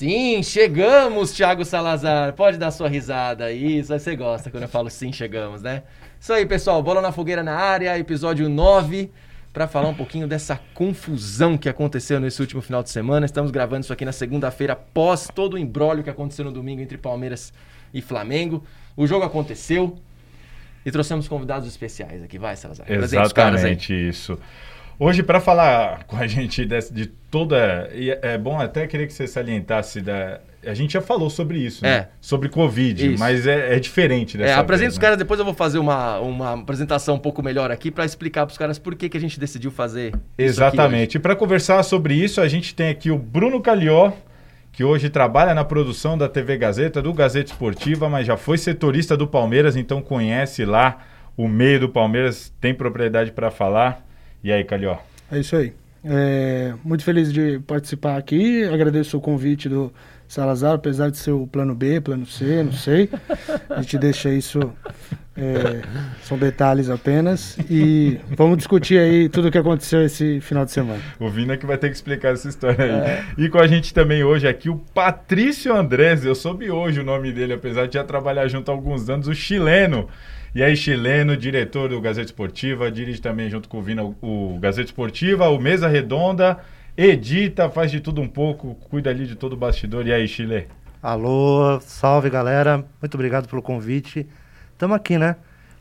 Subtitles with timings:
[0.00, 2.32] Sim, chegamos, Thiago Salazar.
[2.32, 3.52] Pode dar sua risada.
[3.52, 5.82] Isso, você gosta quando eu falo sim, chegamos, né?
[6.18, 6.82] Isso aí, pessoal.
[6.82, 9.10] Bola na fogueira na área, episódio 9
[9.52, 13.26] para falar um pouquinho dessa confusão que aconteceu nesse último final de semana.
[13.26, 16.96] Estamos gravando isso aqui na segunda-feira, após todo o embrólio que aconteceu no domingo entre
[16.96, 17.52] Palmeiras
[17.92, 18.64] e Flamengo.
[18.96, 19.98] O jogo aconteceu
[20.82, 22.38] e trouxemos convidados especiais aqui.
[22.38, 22.90] Vai, Salazar.
[22.90, 24.38] Exatamente isso.
[25.02, 27.90] Hoje, para falar com a gente de, de toda.
[28.20, 30.40] É bom até querer que você salientasse da.
[30.62, 31.90] A gente já falou sobre isso, né?
[31.90, 32.08] É.
[32.20, 33.18] Sobre Covid, Isso.
[33.18, 35.00] mas é, é diferente dessa É, apresenta vez, os né?
[35.00, 38.52] caras, depois eu vou fazer uma, uma apresentação um pouco melhor aqui para explicar para
[38.52, 41.16] os caras por que, que a gente decidiu fazer Exatamente.
[41.16, 44.12] E para conversar sobre isso, a gente tem aqui o Bruno Calió,
[44.70, 49.16] que hoje trabalha na produção da TV Gazeta, do Gazeta Esportiva, mas já foi setorista
[49.16, 50.98] do Palmeiras, então conhece lá
[51.38, 54.09] o meio do Palmeiras, tem propriedade para falar.
[54.42, 54.98] E aí, Calió?
[55.30, 55.72] É isso aí.
[56.04, 58.64] É, muito feliz de participar aqui.
[58.64, 59.92] Agradeço o convite do
[60.26, 63.10] Salazar, apesar de ser o plano B, plano C, não sei.
[63.68, 64.60] A gente deixa isso.
[65.36, 65.82] é,
[66.22, 67.58] são detalhes apenas.
[67.68, 71.00] E vamos discutir aí tudo o que aconteceu esse final de semana.
[71.18, 73.44] O Vina que vai ter que explicar essa história aí.
[73.44, 77.32] E com a gente também hoje aqui o Patrício Andrés, eu soube hoje o nome
[77.32, 80.08] dele, apesar de já trabalhar junto há alguns anos, o chileno.
[80.52, 84.88] E aí, chileno, diretor do Gazeta Esportiva, dirige também junto com o Vina o, Gazeta
[84.88, 86.58] Esportiva, o Mesa Redonda,
[86.96, 90.08] edita, faz de tudo um pouco, cuida ali de todo o bastidor.
[90.08, 90.66] E aí, Chile?
[91.00, 94.26] Alô, salve galera, muito obrigado pelo convite.
[94.76, 95.36] Tamo aqui, né?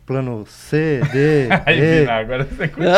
[0.06, 2.02] Plano C, D, Aí.
[2.02, 2.92] Vina, agora você não.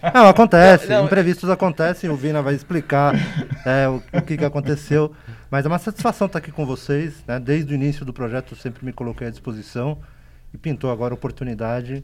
[0.00, 0.14] Mas...
[0.14, 1.04] Não, acontece, Não, não.
[1.04, 3.14] imprevistos acontecem, o Vina vai explicar
[3.66, 5.14] é, o, o que, que aconteceu.
[5.52, 7.38] Mas é uma satisfação estar aqui com vocês, né?
[7.38, 9.98] Desde o início do projeto eu sempre me coloquei à disposição
[10.54, 12.02] e pintou agora a oportunidade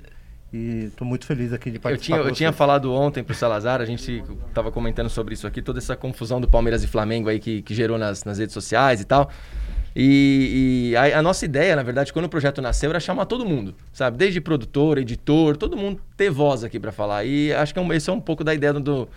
[0.53, 3.35] e estou muito feliz aqui de Eu participar tinha, com eu tinha falado ontem pro
[3.35, 7.31] Salazar, a gente tava comentando sobre isso aqui, toda essa confusão do Palmeiras e Flamengo
[7.31, 9.31] aí que, que gerou nas, nas redes sociais e tal.
[9.97, 13.47] E, e a, a nossa ideia, na verdade, quando o projeto nasceu, era chamar todo
[13.47, 14.19] mundo, sabe?
[14.19, 17.25] Desde produtor, editor, todo mundo ter voz aqui para falar.
[17.25, 19.09] E acho que é um, esse é um pouco da ideia do,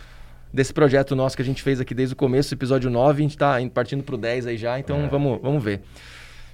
[0.53, 3.37] desse projeto nosso que a gente fez aqui desde o começo, episódio 9, a gente
[3.37, 5.81] tá indo- partindo pro 10 aí já, então vamos, vamos ver.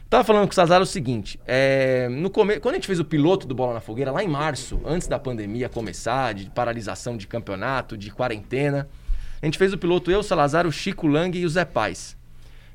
[0.10, 2.60] Tava falando com o Sazar o seguinte, é, no come...
[2.62, 5.20] quando a gente fez o piloto do Bola na Fogueira, lá em março, antes da
[5.20, 8.88] pandemia começar, de paralisação de campeonato, de quarentena,
[9.42, 12.16] a gente fez o piloto eu, o Salazar, o Chico Lang e o Zé Paz.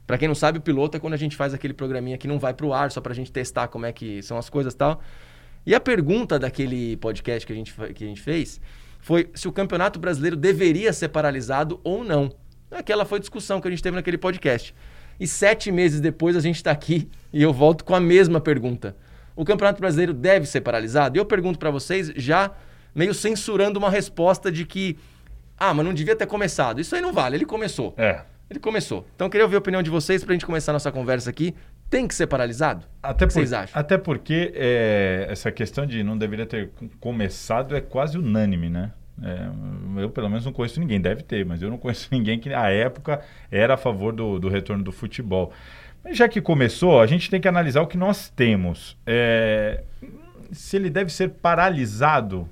[0.06, 2.38] Pra quem não sabe, o piloto é quando a gente faz aquele programinha que não
[2.38, 5.00] vai pro ar, só pra gente testar como é que são as coisas e tal.
[5.64, 8.60] E a pergunta daquele podcast que a gente, que a gente fez
[9.02, 12.32] foi se o Campeonato Brasileiro deveria ser paralisado ou não.
[12.70, 14.74] Aquela foi a discussão que a gente teve naquele podcast.
[15.18, 18.96] E sete meses depois a gente está aqui e eu volto com a mesma pergunta.
[19.34, 21.18] O Campeonato Brasileiro deve ser paralisado?
[21.18, 22.52] E eu pergunto para vocês, já
[22.94, 24.96] meio censurando uma resposta de que,
[25.58, 26.80] ah, mas não devia ter começado.
[26.80, 27.94] Isso aí não vale, ele começou.
[27.98, 28.22] É.
[28.48, 29.04] Ele começou.
[29.16, 31.54] Então eu queria ouvir a opinião de vocês pra gente começar a nossa conversa aqui.
[31.92, 32.86] Tem que ser paralisado?
[33.02, 33.78] Até o que por- vocês acham?
[33.78, 38.92] Até porque é, essa questão de não deveria ter começado é quase unânime, né?
[39.22, 40.98] É, eu, pelo menos, não conheço ninguém.
[40.98, 43.20] Deve ter, mas eu não conheço ninguém que, à época,
[43.50, 45.52] era a favor do, do retorno do futebol.
[46.02, 48.96] Mas já que começou, a gente tem que analisar o que nós temos.
[49.06, 49.82] É,
[50.50, 52.48] se ele deve ser paralisado,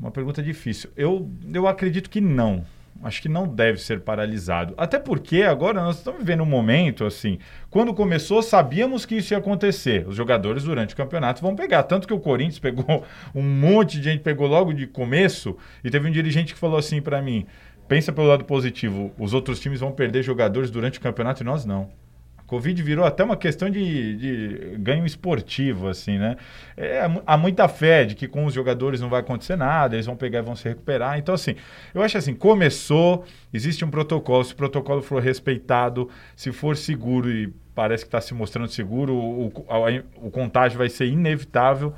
[0.00, 0.88] uma pergunta difícil.
[0.96, 2.64] Eu, eu acredito que não.
[3.02, 4.72] Acho que não deve ser paralisado.
[4.76, 7.38] Até porque agora nós estamos vivendo um momento assim.
[7.68, 10.06] Quando começou, sabíamos que isso ia acontecer.
[10.08, 11.82] Os jogadores durante o campeonato vão pegar.
[11.82, 13.04] Tanto que o Corinthians pegou
[13.34, 15.56] um monte de gente, pegou logo de começo.
[15.82, 17.46] E teve um dirigente que falou assim para mim:
[17.88, 21.64] pensa pelo lado positivo, os outros times vão perder jogadores durante o campeonato e nós
[21.64, 22.03] não.
[22.46, 26.36] Covid virou até uma questão de, de ganho esportivo, assim, né?
[26.76, 30.16] É, há muita fé de que com os jogadores não vai acontecer nada, eles vão
[30.16, 31.18] pegar e vão se recuperar.
[31.18, 31.56] Então, assim,
[31.94, 37.30] eu acho assim, começou, existe um protocolo, se o protocolo for respeitado, se for seguro
[37.30, 41.94] e parece que está se mostrando seguro, o, o, o contágio vai ser inevitável,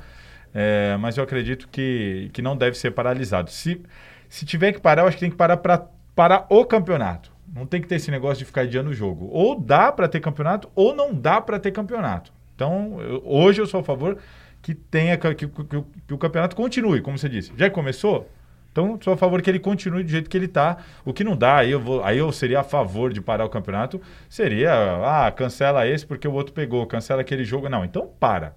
[0.53, 3.51] é, mas eu acredito que, que não deve ser paralisado.
[3.51, 3.81] Se,
[4.29, 7.36] se tiver que parar, eu acho que tem que parar para o campeonato.
[7.53, 9.27] Não tem que ter esse negócio de ficar adiando o jogo.
[9.31, 12.31] Ou dá para ter campeonato, ou não dá para ter campeonato.
[12.55, 14.17] Então, eu- hoje eu sou a favor
[14.61, 17.51] que tenha que, que- que que o campeonato continue, como você disse.
[17.57, 18.29] Já começou?
[18.71, 20.77] Então, sou a favor que ele continue do jeito que ele está.
[21.03, 23.49] O que não dá, aí eu, vou, aí eu seria a favor de parar o
[23.49, 23.99] campeonato,
[24.29, 24.71] seria,
[25.03, 27.67] ah, cancela esse porque o outro pegou, cancela aquele jogo.
[27.69, 28.55] Não, então para.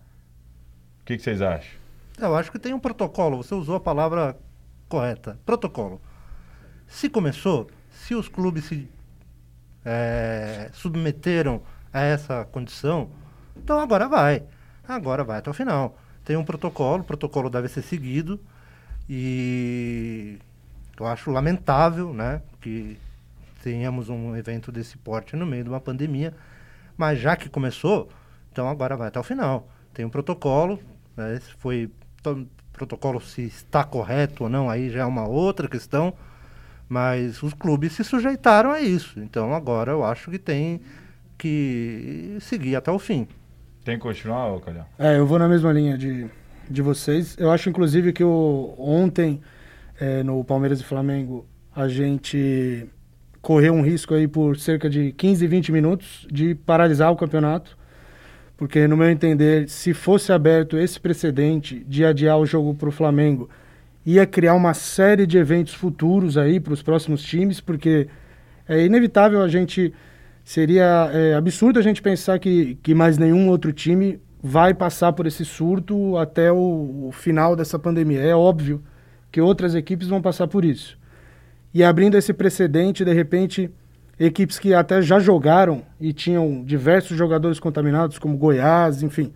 [1.01, 1.71] O que, que vocês acham?
[2.19, 4.37] Eu acho que tem um protocolo, você usou a palavra
[4.91, 5.39] correta.
[5.47, 6.01] Protocolo.
[6.87, 7.69] Se começou,
[8.11, 8.89] se os clubes se
[9.85, 11.63] é, submeteram
[11.93, 13.09] a essa condição,
[13.57, 14.43] então agora vai.
[14.89, 15.97] Agora vai até o final.
[16.25, 18.41] Tem um protocolo, o protocolo deve ser seguido
[19.09, 20.41] e
[20.99, 22.99] eu acho lamentável, né, que
[23.63, 26.35] tenhamos um evento desse porte no meio de uma pandemia.
[26.97, 28.09] Mas já que começou,
[28.51, 29.69] então agora vai até o final.
[29.95, 30.81] Tem um protocolo,
[31.17, 31.89] né, esse foi
[32.25, 36.13] to- protocolo se está correto ou não, aí já é uma outra questão.
[36.91, 39.21] Mas os clubes se sujeitaram a isso.
[39.21, 40.81] Então agora eu acho que tem
[41.39, 43.29] que seguir até o fim.
[43.85, 44.85] Tem que continuar, ô Calhão?
[44.99, 46.27] É, eu vou na mesma linha de,
[46.69, 47.37] de vocês.
[47.39, 49.41] Eu acho, inclusive, que o, ontem,
[50.01, 52.89] é, no Palmeiras e Flamengo, a gente
[53.41, 57.79] correu um risco aí por cerca de 15, 20 minutos de paralisar o campeonato.
[58.57, 62.93] Porque, no meu entender, se fosse aberto esse precedente de adiar o jogo para o
[62.93, 63.49] Flamengo,
[64.05, 68.09] ia criar uma série de eventos futuros aí para os próximos times, porque
[68.69, 69.93] é inevitável a gente.
[70.43, 75.27] Seria é, absurdo a gente pensar que, que mais nenhum outro time vai passar por
[75.27, 78.21] esse surto até o, o final dessa pandemia.
[78.21, 78.83] É óbvio
[79.31, 80.99] que outras equipes vão passar por isso.
[81.73, 83.71] E abrindo esse precedente, de repente,
[84.19, 89.33] equipes que até já jogaram e tinham diversos jogadores contaminados, como Goiás, enfim,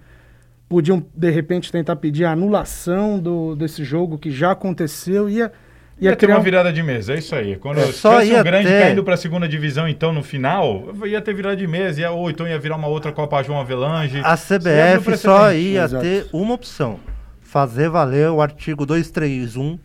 [0.74, 5.52] podiam de repente tentar pedir a anulação do, desse jogo que já aconteceu e ia,
[6.00, 7.54] ia, Ia ter criar uma um- virada de mesa, é isso aí.
[7.54, 10.20] Quando É, só tivesse um ia grande ter- caindo para a segunda divisão, então, no
[10.20, 13.60] final, ia ter virada de mesa, ia, ou então ia virar uma outra Copa João
[13.60, 14.20] Avelange.
[14.24, 16.02] A CBF só ia Exato.
[16.02, 16.98] ter uma opção:
[17.40, 19.78] fazer valer o artigo 231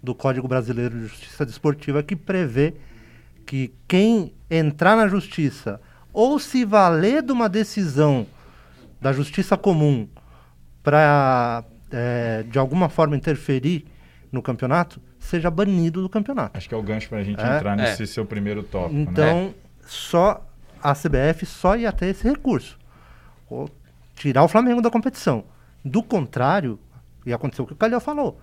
[0.00, 2.74] do Código Brasileiro de Justiça Desportiva, que prevê
[3.44, 5.80] que quem entrar na justiça
[6.12, 8.24] ou se valer de uma decisão
[9.00, 10.06] da justiça comum
[10.92, 11.64] para
[12.50, 13.86] de alguma forma interferir
[14.32, 16.56] no campeonato, seja banido do campeonato.
[16.56, 17.56] Acho que é o gancho para a gente É.
[17.56, 17.82] entrar É.
[17.82, 18.94] nesse seu primeiro tópico.
[18.94, 19.06] né?
[19.10, 19.54] Então,
[19.86, 20.46] só
[20.82, 22.78] a CBF só ia ter esse recurso.
[23.50, 23.68] Ou
[24.14, 25.44] tirar o Flamengo da competição.
[25.84, 26.78] Do contrário,
[27.24, 28.38] ia acontecer o que o Calhau falou.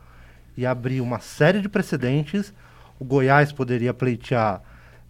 [0.58, 2.54] Ia abrir uma série de precedentes.
[3.00, 4.62] O Goiás poderia pleitear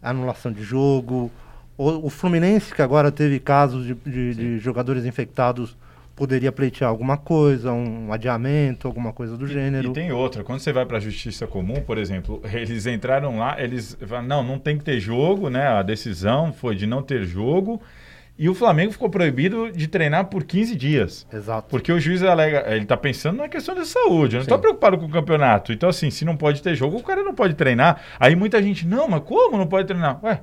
[0.02, 1.32] anulação de jogo.
[1.78, 5.78] O, o Fluminense, que agora teve casos de, de- de jogadores infectados,
[6.16, 9.90] poderia pleitear alguma coisa, um adiamento, alguma coisa do gênero.
[9.90, 13.62] E tem outra, quando você vai para a justiça comum, por exemplo, eles entraram lá,
[13.62, 15.68] eles falaram, não, não tem que ter jogo, né?
[15.68, 17.82] A decisão foi de não ter jogo.
[18.38, 21.26] E o Flamengo ficou proibido de treinar por 15 dias.
[21.32, 21.70] Exato.
[21.70, 24.98] Porque o juiz alega, ele tá pensando na questão da saúde, eu não tô preocupado
[24.98, 25.72] com o campeonato.
[25.72, 28.02] Então, assim, se não pode ter jogo, o cara não pode treinar.
[28.20, 30.20] Aí muita gente, não, mas como não pode treinar?
[30.22, 30.42] Ué,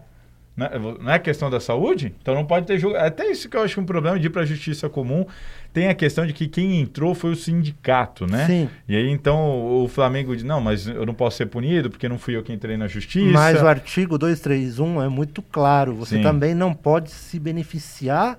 [0.57, 2.15] não é- não é questão da saúde?
[2.21, 2.97] Então não pode ter jogo.
[2.97, 5.25] Até isso que eu acho um problema de ir pra justiça comum.
[5.73, 8.47] Tem a questão de que quem entrou foi o sindicato, né?
[8.47, 8.69] Sim.
[8.87, 12.19] E aí então o Flamengo diz, não, mas eu não posso ser punido porque não
[12.19, 13.33] fui eu quem entrei na justiça.
[13.33, 15.95] Mas o artigo 231 é muito claro.
[15.95, 16.23] Você Sim.
[16.23, 18.39] também não pode se beneficiar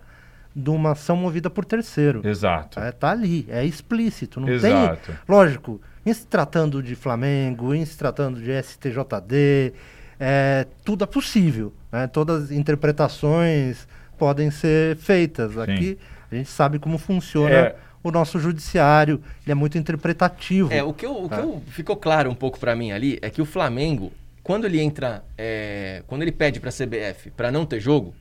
[0.55, 2.21] de uma ação movida por terceiro.
[2.23, 2.79] Exato.
[2.79, 4.39] É, tá ali, é explícito.
[4.39, 5.07] Não Exato.
[5.07, 5.15] tem.
[5.27, 9.73] Lógico, em se tratando de Flamengo, em se tratando de STJD,
[10.19, 11.73] é, tudo é possível.
[11.91, 12.07] né?
[12.07, 13.87] Todas as interpretações
[14.17, 15.57] podem ser feitas.
[15.57, 15.97] Aqui
[16.31, 17.75] a gente sabe como funciona É.
[18.03, 19.21] o nosso judiciário.
[19.43, 20.71] Ele é muito interpretativo.
[20.73, 21.39] É, o que, eu, o que É.
[21.39, 24.11] eu- ficou claro um pouco pra mim ali é que o Flamengo,
[24.41, 28.13] quando ele entra, é, quando ele pede pra CBF pra não ter jogo,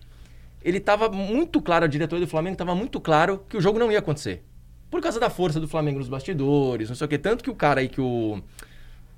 [0.64, 3.90] ele tava muito claro, a diretoria do Flamengo tava muito claro que o jogo não
[3.90, 4.42] ia acontecer.
[4.90, 7.16] Por causa da força do Flamengo nos bastidores, não sei o quê.
[7.18, 8.42] Tanto que o cara aí que o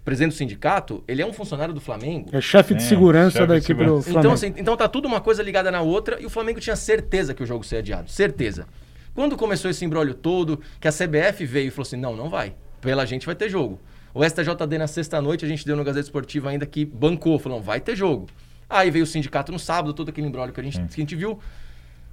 [0.05, 2.29] presidente do sindicato, ele é um funcionário do Flamengo.
[2.33, 3.96] É chefe de É, segurança chefe da equipe segurança.
[3.96, 4.20] do Flamengo.
[4.20, 7.32] Então, assim, então tá tudo uma coisa ligada na outra e o Flamengo tinha certeza
[7.32, 8.11] que o jogo seria adiado.
[8.11, 8.67] Certeza.
[9.15, 12.55] Quando começou esse embrólio todo, que a CBF veio e falou assim: não, não vai.
[12.81, 13.81] Pela gente vai ter jogo.
[14.13, 17.65] O STJD na sexta-noite, a gente deu no Gazeta Esportiva ainda que bancou, falou: não,
[17.65, 18.27] vai ter jogo.
[18.69, 21.15] Aí veio o sindicato no sábado, todo aquele embrólio que a gente, que a gente
[21.17, 21.39] viu.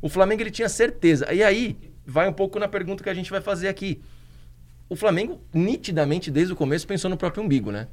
[0.01, 1.31] O Flamengo ele tinha certeza.
[1.33, 4.01] E aí vai um pouco na pergunta que a gente vai fazer aqui.
[4.91, 7.87] O Flamengo, nitidamente, desde o começo, pensou no próprio umbigo, né?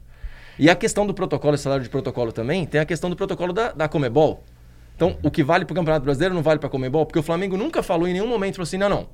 [0.59, 3.53] E a questão do protocolo, esse salário de protocolo também, tem a questão do protocolo
[3.53, 4.43] da, da Comebol.
[4.97, 7.23] Então, o que vale para o Campeonato Brasileiro não vale para a Comebol, porque o
[7.23, 9.07] Flamengo nunca falou em nenhum momento, falou assim, não, não.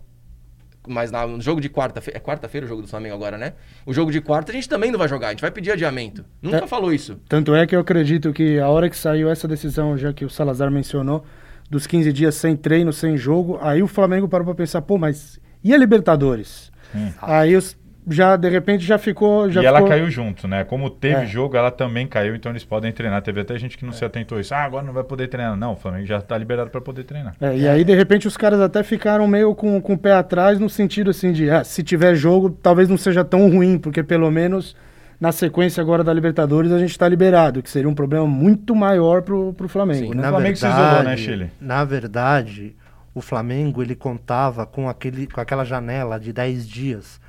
[0.89, 3.53] Mas no jogo de quarta-feira, é quarta-feira o jogo do Flamengo agora, né?
[3.85, 6.25] O jogo de quarta a gente também não vai jogar, a gente vai pedir adiamento.
[6.41, 6.67] Nunca É.
[6.67, 7.21] falou isso.
[7.29, 10.31] Tanto é que eu acredito que a hora que saiu essa decisão, já que o
[10.31, 11.23] Salazar mencionou,
[11.69, 15.39] dos 15 dias sem treino, sem jogo, aí o Flamengo parou pra pensar, pô, mas
[15.63, 16.73] e a Libertadores?
[16.95, 17.13] Sim.
[17.21, 19.51] Aí os- já, de repente, já ficou...
[19.51, 20.63] Já e ela ficou- caiu junto, né?
[20.63, 21.27] Como teve É.
[21.27, 23.23] jogo, ela também caiu, então eles podem treinar.
[23.23, 24.55] Teve até gente que não se atentou a isso.
[24.55, 25.57] Ah, agora não vai poder treinar.
[25.57, 27.35] Não, o Flamengo já está liberado para poder treinar.
[27.41, 30.59] É, e aí, de repente, os caras até ficaram meio com, com o pé atrás,
[30.59, 34.31] no sentido assim de, ah, se tiver jogo, talvez não seja tão ruim, porque pelo
[34.31, 34.77] menos
[35.19, 39.23] na sequência agora da Libertadores a gente tá liberado, que seria um problema muito maior
[39.23, 40.19] pro, pro Flamengo, Sim.
[40.21, 40.27] né?
[40.27, 41.51] O Flamengo se isolou, né, Chile?
[41.59, 42.77] Na verdade,
[43.15, 47.21] o Flamengo ele contava com, aquele, com aquela janela de 10 dias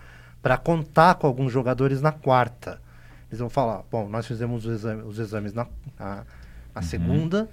[0.42, 2.82] para contar com alguns jogadores na quarta.
[3.30, 5.68] Eles vão falar, bom, nós fizemos os exames, os exames na,
[6.00, 6.24] na,
[6.74, 7.50] a segunda.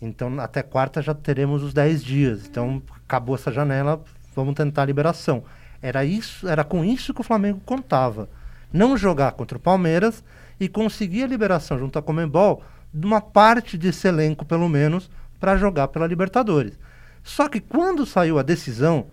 [0.00, 2.46] Então, até quarta já teremos os 10 dias.
[2.46, 4.02] Então, acabou essa janela,
[4.34, 5.44] vamos tentar a liberação.
[5.80, 8.28] Era isso, era com isso que o Flamengo contava.
[8.72, 10.24] Não jogar contra o Palmeiras
[10.58, 12.62] e conseguir a liberação junto à Comembol
[12.92, 16.78] de uma parte desse elenco, pelo menos, para jogar pela Libertadores.
[17.26, 19.08] Só que quando saiu a decisão,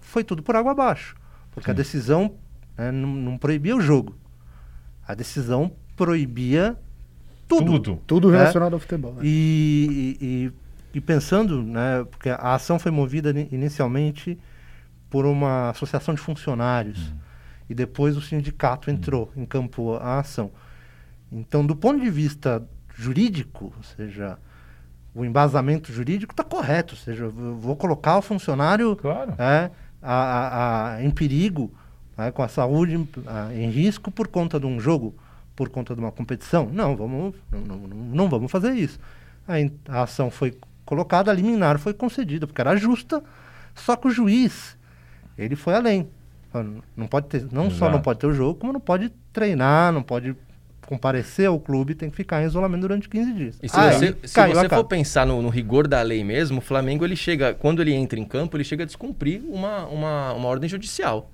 [0.00, 1.16] foi tudo por água abaixo.
[1.50, 2.34] Porque a decisão
[2.78, 4.16] né, não, não proibia o jogo.
[5.06, 6.78] A decisão proibia
[7.48, 7.72] tudo.
[7.72, 8.02] Tudo.
[8.06, 8.38] Tudo É.
[8.38, 9.14] relacionado ao futebol.
[9.14, 9.20] né?
[9.24, 10.52] E, e-
[10.96, 14.38] e pensando, né, porque a ação foi movida ni- inicialmente
[15.10, 17.12] por uma associação de funcionários
[17.68, 20.52] e depois o sindicato entrou, encampou a ação.
[21.32, 22.62] Então, do ponto de vista
[22.96, 24.38] jurídico, ou seja,
[25.14, 29.34] o embasamento jurídico está correto, ou seja, eu vou colocar o funcionário Claro.
[29.38, 29.70] é,
[30.02, 31.72] a- a- a- em perigo,
[32.16, 35.14] né, com a saúde em, a- em risco por conta de um jogo,
[35.54, 36.68] por conta de uma competição.
[36.72, 38.98] Não, vamos, não, não- não- vamos fazer isso.
[39.88, 43.22] A, ação foi colocada, a liminar foi concedida, porque era justa,
[43.74, 44.76] só que o juiz,
[45.38, 46.08] ele foi além.
[46.96, 50.02] Não, pode ter, não só não pode ter o jogo, como não pode treinar, não
[50.02, 50.36] pode
[50.86, 53.58] comparecer ao clube, tem que ficar em isolamento durante 15 dias.
[53.62, 56.58] E se Aí você, se caiu você for pensar no, no rigor da lei mesmo,
[56.58, 60.32] o Flamengo ele chega, quando ele entra em campo, ele chega a descumprir uma, uma,
[60.32, 61.30] uma ordem judicial,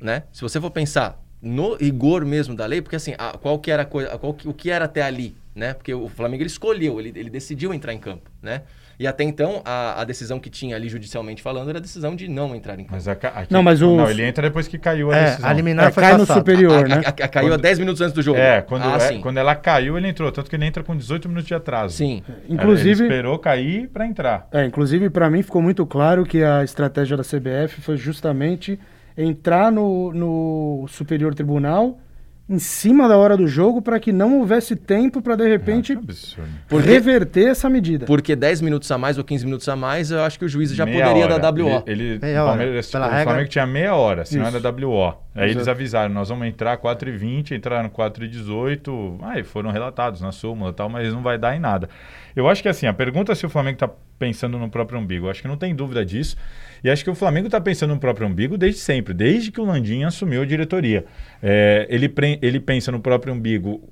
[0.00, 0.24] né?
[0.32, 3.82] Se você for pensar no rigor mesmo da lei, porque assim, a- qual que era
[3.82, 5.74] a coisa, qual que- o que era até ali, né?
[5.74, 8.62] Porque o Flamengo ele escolheu, ele, ele decidiu entrar em campo, né?
[8.98, 12.28] E até então a, a decisão que tinha ali judicialmente falando era a decisão de
[12.28, 12.92] não entrar em campo.
[12.92, 15.50] Mas a, aqui- Não, mas o- Não, ele entra depois que caiu a É, decisão.
[15.50, 17.02] a liminar É, foi cai no superior, A- né?
[17.04, 18.38] a- a- caiu a 10 minutos antes do jogo.
[18.38, 20.30] É, quando, ah, é, quando ela caiu, ele entrou.
[20.30, 21.96] Tanto que ele entra com 18 minutos de atraso.
[21.96, 22.22] Sim.
[22.48, 24.46] Inclusive, Ele esperou cair pra entrar.
[24.52, 28.78] É, inclusive, para mim ficou muito claro que a estratégia da CBF foi justamente
[29.16, 31.98] entrar no, no Superior Tribunal
[32.46, 36.76] em cima da hora do jogo para que não houvesse tempo para, de repente, Ah,
[36.78, 38.04] reverter essa medida.
[38.04, 40.70] Porque 10 minutos a mais ou 15 minutos a mais, eu acho que o juiz
[40.74, 41.38] já Meia poderia hora.
[41.38, 41.82] dar WO.
[41.86, 42.58] Ele, ele- Meia o hora.
[42.58, 44.56] Palmeiras- Pela o regra- Flamengo tinha meia hora, senão Isso.
[44.58, 45.14] era WO.
[45.34, 45.70] Aí eles Exato.
[45.70, 49.18] avisaram, nós vamos entrar 4h20, entraram 4h18.
[49.22, 51.88] Aí foram relatados na súmula e tal, mas não vai dar em nada.
[52.36, 55.26] Eu acho que assim, a pergunta é se o Flamengo está pensando no próprio umbigo.
[55.26, 56.36] Eu acho que não tem dúvida disso.
[56.84, 59.64] E acho que o Flamengo está pensando no próprio umbigo desde sempre, desde que o
[59.64, 61.06] Landim assumiu a diretoria.
[61.42, 63.88] É, ele, pre- ele pensa no próprio umbigo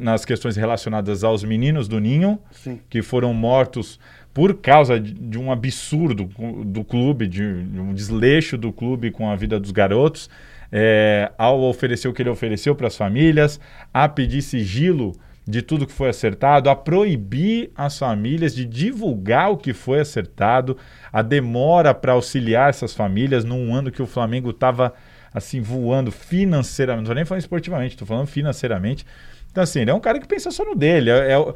[0.00, 2.78] nas questões relacionadas aos meninos do Ninho, Sim.
[2.88, 3.98] que foram mortos
[4.32, 6.28] por causa de, de um absurdo
[6.66, 10.28] do clube, de, de um desleixo do clube com a vida dos garotos,
[10.70, 13.58] é, ao oferecer o que ele ofereceu para as famílias,
[13.92, 15.12] a pedir sigilo
[15.46, 20.76] de tudo que foi acertado, a proibir as famílias de divulgar o que foi acertado,
[21.12, 24.94] a demora para auxiliar essas famílias num ano que o Flamengo estava
[25.32, 29.04] assim voando financeiramente, não estou nem falando esportivamente, estou falando financeiramente.
[29.50, 31.10] Então, assim, ele é um cara que pensa só no dele.
[31.10, 31.54] É, é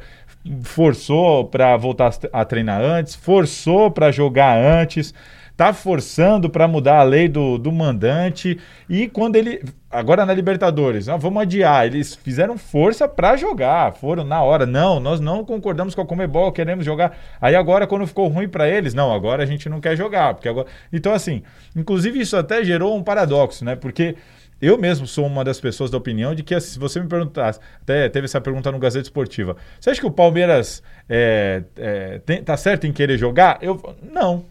[0.63, 5.13] forçou para voltar a treinar antes, forçou para jogar antes,
[5.57, 8.57] tá forçando para mudar a lei do, do mandante.
[8.87, 9.61] E quando ele.
[9.91, 11.87] Agora na Libertadores, ah, vamos adiar.
[11.87, 14.63] Eles fizeram força para jogar, foram na hora.
[14.65, 17.17] Não, nós não concordamos com a Comebol, queremos jogar.
[17.41, 20.35] Aí agora, quando ficou ruim para eles, não, agora a gente não quer jogar.
[20.35, 20.67] porque agora...
[20.93, 21.41] Então, assim,
[21.75, 23.75] inclusive isso até gerou um paradoxo, né?
[23.75, 24.15] Porque.
[24.61, 28.09] Eu mesmo sou uma das pessoas da opinião de que, se você me perguntasse, até
[28.09, 32.57] teve essa pergunta no Gazeta Esportiva, você acha que o Palmeiras é, é, tem- tá
[32.57, 33.57] certo em querer jogar?
[33.61, 34.45] Eu não,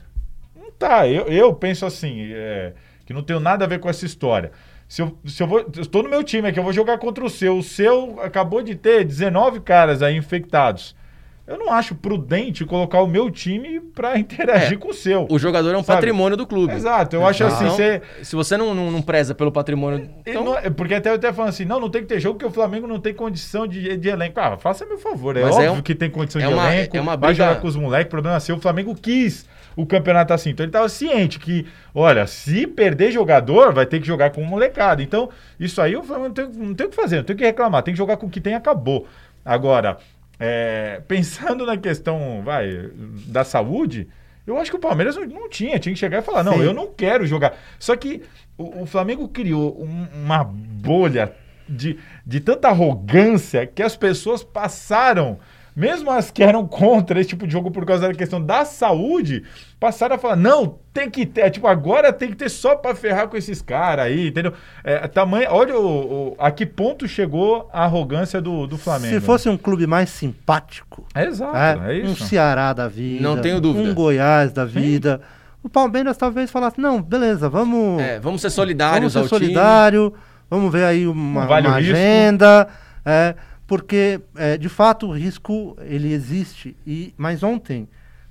[0.57, 1.07] não tá.
[1.07, 2.73] Eu, eu penso assim, é,
[3.04, 4.50] que não tenho nada a ver com essa história.
[4.88, 7.23] Se eu, se eu vou, eu estou no meu time aqui, eu vou jogar contra
[7.25, 7.59] o seu.
[7.59, 10.97] O seu acabou de ter 19 caras aí infectados.
[11.47, 15.26] Eu não acho prudente colocar o meu time para interagir É, com o seu.
[15.30, 15.97] O jogador é um Sabe?
[15.99, 16.75] patrimônio do clube.
[16.75, 18.02] Exato, eu acho assim, Então, você...
[18.23, 20.11] se você não, não, não preza pelo patrimônio.
[20.26, 22.38] Então, não é- porque até eu até falando assim, não, não tem que ter jogo
[22.38, 24.38] porque o Flamengo não tem condição de, de elenco.
[24.40, 26.75] Ah, faça meu favor, é Mas é óbvio um- que tem condição é de uma-
[26.75, 28.57] elenco, é uma vai briga- jogar com os moleques, problema é seu.
[28.57, 29.47] O Flamengo quis
[29.81, 34.07] o campeonato assim, então ele estava ciente que, olha, se perder jogador, vai ter que
[34.07, 35.03] jogar com o molecada.
[35.03, 37.45] Então, isso aí Flamengo não tem, não tem o que fazer, não tem o que
[37.45, 39.07] reclamar, tem que jogar com o que tem acabou.
[39.45, 39.99] Agora,
[40.39, 42.91] é, pensando na questão, vai,
[43.27, 44.09] da saúde...
[44.47, 46.63] Eu acho que o Palmeiras não, não tinha, tinha que chegar e falar, não, Sim.
[46.63, 47.55] eu não quero jogar.
[47.79, 48.23] Só que
[48.57, 51.35] o, o Flamengo criou um- uma bolha
[51.69, 55.39] de, de tanta arrogância que as pessoas passaram,
[55.79, 59.45] mesmo as que eram contra esse tipo de jogo por causa da questão da saúde,
[59.79, 63.29] passaram a falar, não, tem que ter, tipo, agora tem que ter só pra ferrar
[63.29, 64.53] com esses caras aí, entendeu?
[64.83, 69.15] É, tamanho, olha o, o- a que ponto chegou a arrogância do, do Flamengo.
[69.15, 72.17] Se fosse um clube mais simpático, É exato, é, é, um.
[72.17, 73.89] Ceará da vida, Não tenho dúvida.
[73.89, 75.21] um Goiás da vida,
[75.63, 79.39] o Palmeiras talvez falasse, não, beleza, vamos, é, vamos ser vamos solidários ser ao time.
[79.41, 80.13] solidário,
[80.51, 82.67] vamos ver aí uma, vale uma agenda,
[83.05, 83.35] é,
[83.69, 86.75] porque é, de fato o risco ele existe.
[86.85, 87.87] E mas ontem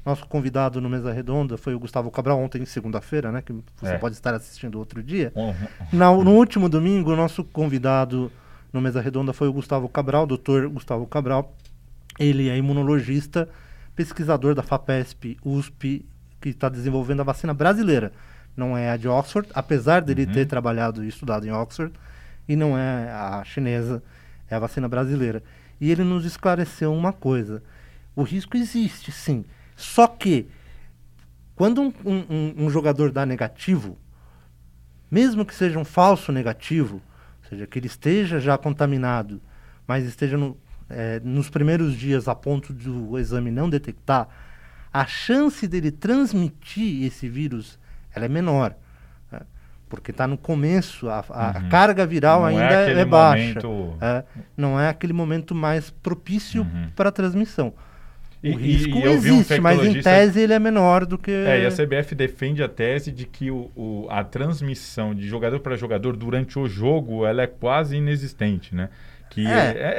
[0.05, 3.41] nosso convidado no mesa redonda foi o Gustavo Cabral ontem, segunda-feira, né?
[3.41, 3.97] Que você É.
[3.97, 5.31] pode estar assistindo outro dia.
[5.35, 5.53] Uhum.
[5.93, 8.31] Na- no último domingo, o nosso convidado
[8.73, 11.53] no Mesa Redonda foi o Gustavo Cabral, doutor Gustavo Cabral.
[12.19, 13.47] Ele é imunologista,
[13.95, 16.05] pesquisador da FAPESP, USP,
[16.41, 18.11] que está desenvolvendo a vacina brasileira.
[18.55, 20.31] Não é a de Oxford, apesar dele Uhum.
[20.31, 21.93] ter trabalhado e estudado em Oxford,
[22.47, 24.01] e não é a chinesa,
[24.49, 25.43] é a vacina brasileira.
[25.79, 27.63] E ele nos esclareceu uma coisa:
[28.15, 29.45] o risco existe, sim.
[29.75, 30.47] Só que,
[31.55, 33.97] quando um- um- um- jogador dá negativo,
[35.09, 36.95] mesmo que seja um falso negativo,
[37.43, 39.41] ou seja, que ele esteja já contaminado,
[39.87, 40.57] mas esteja no-
[40.89, 44.27] eh, nos primeiros dias a ponto do exame não detectar,
[44.91, 47.77] a chance dele transmitir esse vírus
[48.13, 48.75] ela é menor.
[49.89, 51.69] Porque está no começo, a, a- Uhum.
[51.69, 53.59] carga viral Não é ainda é, aquele baixa.
[53.67, 54.23] momento- é,
[54.57, 56.89] não é aquele momento mais propício Uhum.
[56.95, 57.73] para a transmissão.
[58.43, 61.17] E- o risco e eu vi um existe, mas em tese ele é menor do
[61.17, 61.31] que.
[61.31, 65.59] É, e a CBF defende a tese de que o, o- a transmissão de jogador
[65.59, 68.89] para jogador durante o jogo ela é quase inexistente, né?
[69.45, 69.49] É,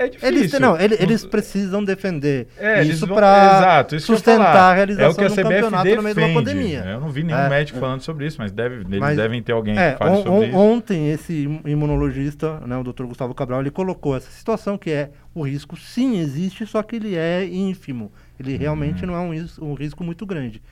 [0.01, 0.29] é, é difícil.
[0.29, 5.29] Eles, não, ele- eles Não- precisam defender É, eles isso para sustentar a realização é
[5.29, 6.35] do CBF campeonato no meio de uma defende.
[6.35, 6.79] pandemia.
[6.87, 7.81] Eu não vi nenhum É, médico é.
[7.81, 10.31] falando sobre isso, mas deve, eles Mas- devem ter alguém É, que fale on- sobre
[10.33, 10.57] on- isso.
[10.57, 13.05] ontem esse im- imunologista, né, o Dr.
[13.05, 17.15] Gustavo Cabral, ele colocou essa situação que é o risco sim existe, só que ele
[17.17, 18.11] é ínfimo.
[18.41, 18.59] Ele Uhum.
[18.59, 20.63] realmente não é um, um risco muito grande.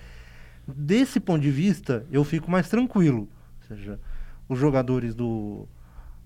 [0.67, 3.29] Desse ponto de vista, eu fico mais tranquilo.
[3.71, 3.99] Ou seja,
[4.49, 5.69] os jogadores do,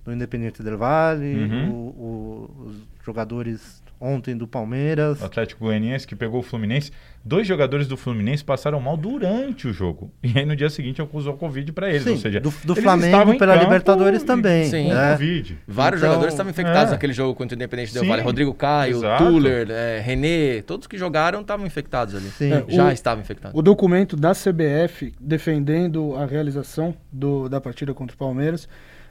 [0.05, 1.71] do Independiente del Valle, Uhum.
[1.71, 6.91] o- o- os jogadores ontem do Palmeiras, O Atlético Goianiense que pegou o Fluminense.
[7.23, 10.11] Dois jogadores do Fluminense passaram mal durante o jogo.
[10.25, 12.05] E aí no dia seguinte acusou Covid para eles.
[12.05, 14.89] Sim, ou seja, do- do eles Flamengo pela Libertadores e- também, Sim.
[14.89, 15.13] né?
[15.13, 15.59] Covid.
[15.69, 16.91] Vários Então, jogadores estavam infectados é.
[16.93, 18.23] naquele jogo contra o Independente Del Sim, Valle.
[18.23, 19.23] Rodrigo Caio, exato.
[19.23, 22.31] Tuller, é, René, todos que jogaram estavam infectados ali.
[22.31, 22.55] Sim.
[22.55, 23.59] É, Já o- estavam infectados.
[23.59, 28.67] O documento da CBF defendendo a realização do- da partida contra o Palmeiras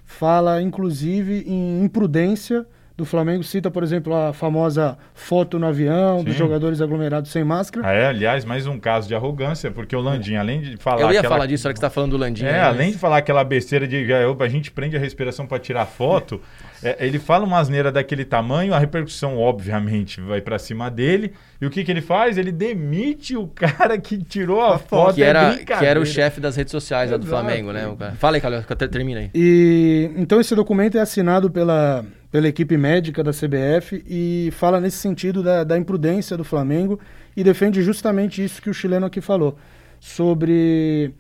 [0.10, 2.66] fala, inclusive, em imprudência
[3.00, 3.44] do Flamengo.
[3.44, 6.40] Cita, por exemplo, a famosa foto no avião dos Sim.
[6.40, 7.88] jogadores aglomerados sem máscara.
[7.88, 11.02] Ah, é, aliás, mais um caso de arrogância, porque o Landim, além de falar.
[11.02, 12.48] Eu ia aquela- falar disso, hora que você tá falando do Landinho.
[12.48, 15.46] É, né, além mas- de falar aquela besteira de opa, a gente prende a respiração
[15.48, 16.42] para tirar foto,
[16.84, 21.34] é, ele fala uma asneira daquele tamanho, a repercussão, obviamente, vai para cima dele.
[21.62, 22.38] E o que, que ele faz?
[22.38, 25.16] Ele demite o cara que tirou a, foto.
[25.16, 27.26] que é era, que era o chefe das redes sociais lá do.
[27.26, 27.88] Flamengo, né?
[27.88, 28.14] o cara.
[28.14, 29.30] Fala aí, Calil, que termina aí.
[29.36, 34.98] E então esse documento é assinado pela, pela equipe médica da CBF e fala nesse
[34.98, 37.00] sentido da, da imprudência do Flamengo
[37.36, 39.58] e defende justamente isso que o chileno aqui falou
[40.00, 41.14] sobre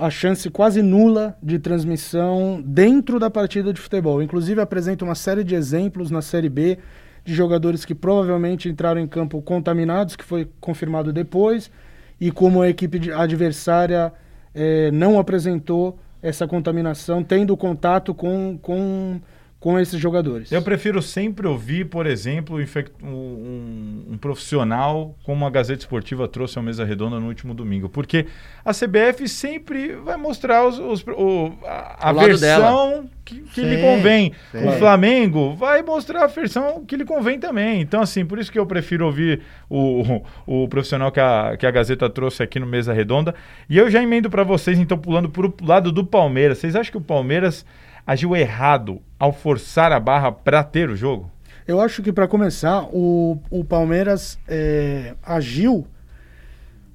[0.00, 4.22] a chance quase nula de transmissão dentro da partida de futebol.
[4.22, 6.78] Inclusive apresenta uma série de exemplos na Série B
[7.24, 11.70] de jogadores que provavelmente entraram em campo contaminados, que foi confirmado depois,
[12.20, 14.12] e como a equipe adversária
[14.54, 19.20] eh, não apresentou essa contaminação, tendo contato com, com,
[19.64, 20.52] com esses jogadores.
[20.52, 22.58] Eu prefiro sempre ouvir, por exemplo,
[23.02, 27.88] um, um- um profissional como a Gazeta Esportiva trouxe ao Mesa Redonda no último domingo.
[27.88, 28.26] Porque
[28.62, 33.76] a CBF sempre vai mostrar os- os- o- a, a O versão que, que lhe
[33.76, 34.32] Sim, convém.
[34.52, 34.68] sim.
[34.68, 37.80] O Flamengo vai mostrar a versão que lhe convém também.
[37.80, 41.66] Então, assim, por isso que eu prefiro ouvir o, o, o profissional que a, que
[41.66, 43.34] a Gazeta trouxe aqui no Mesa Redonda.
[43.66, 46.58] E eu já emendo para vocês, então, pulando para o lado do Palmeiras.
[46.58, 47.64] Vocês acham que o Palmeiras
[48.06, 51.30] agiu errado ao forçar a barra para ter o jogo?
[51.66, 55.86] Eu acho que para começar, o, o Palmeiras é, agiu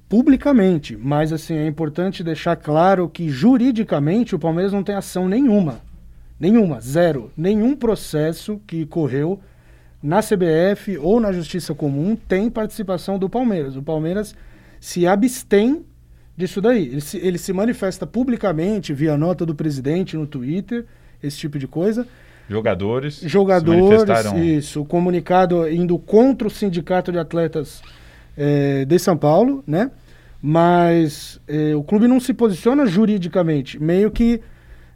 [0.08, 5.80] publicamente, mas assim é importante deixar claro que juridicamente o Palmeiras não tem ação nenhuma,
[6.38, 9.40] nenhuma, zero, nenhum processo que correu
[10.02, 13.76] na CBF ou na Justiça Comum tem participação do Palmeiras.
[13.76, 14.34] O Palmeiras
[14.80, 15.84] se abstém
[16.36, 16.86] disso daí.
[16.86, 20.86] Ele se, ele se manifesta publicamente via nota do presidente no Twitter,
[21.22, 22.06] esse tipo de coisa
[22.48, 23.20] Jogadores.
[23.24, 24.42] jogadores, manifestaram.
[24.42, 27.80] isso, o comunicado indo contra o sindicato de atletas
[28.36, 29.90] eh, de São Paulo, né?
[30.42, 34.40] Mas eh, o clube não se posiciona juridicamente, meio que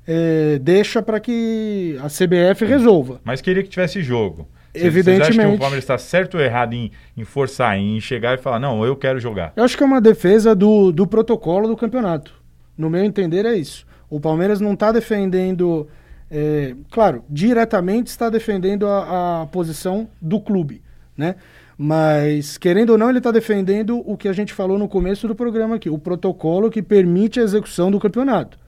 [0.06, 3.20] eh, deixa para que a CBF resolva.
[3.22, 4.48] Mas queria que tivesse jogo.
[4.72, 5.50] Vocês- Vocês acham Evidentemente.
[5.50, 8.84] que o Palmeiras está certo ou errado em, em forçar, em chegar e falar, não,
[8.84, 9.52] eu quero jogar?
[9.54, 12.34] Eu acho que é uma defesa do, do protocolo do campeonato.
[12.76, 13.86] No meu entender, é isso.
[14.10, 15.86] O Palmeiras não está defendendo,
[16.30, 20.82] eh, claro, diretamente está defendendo a, a posição do clube,
[21.16, 21.36] né?
[21.76, 25.34] Mas, querendo ou não, ele está defendendo o que a gente falou no começo do
[25.34, 28.58] programa aqui, o protocolo que permite a execução do campeonato.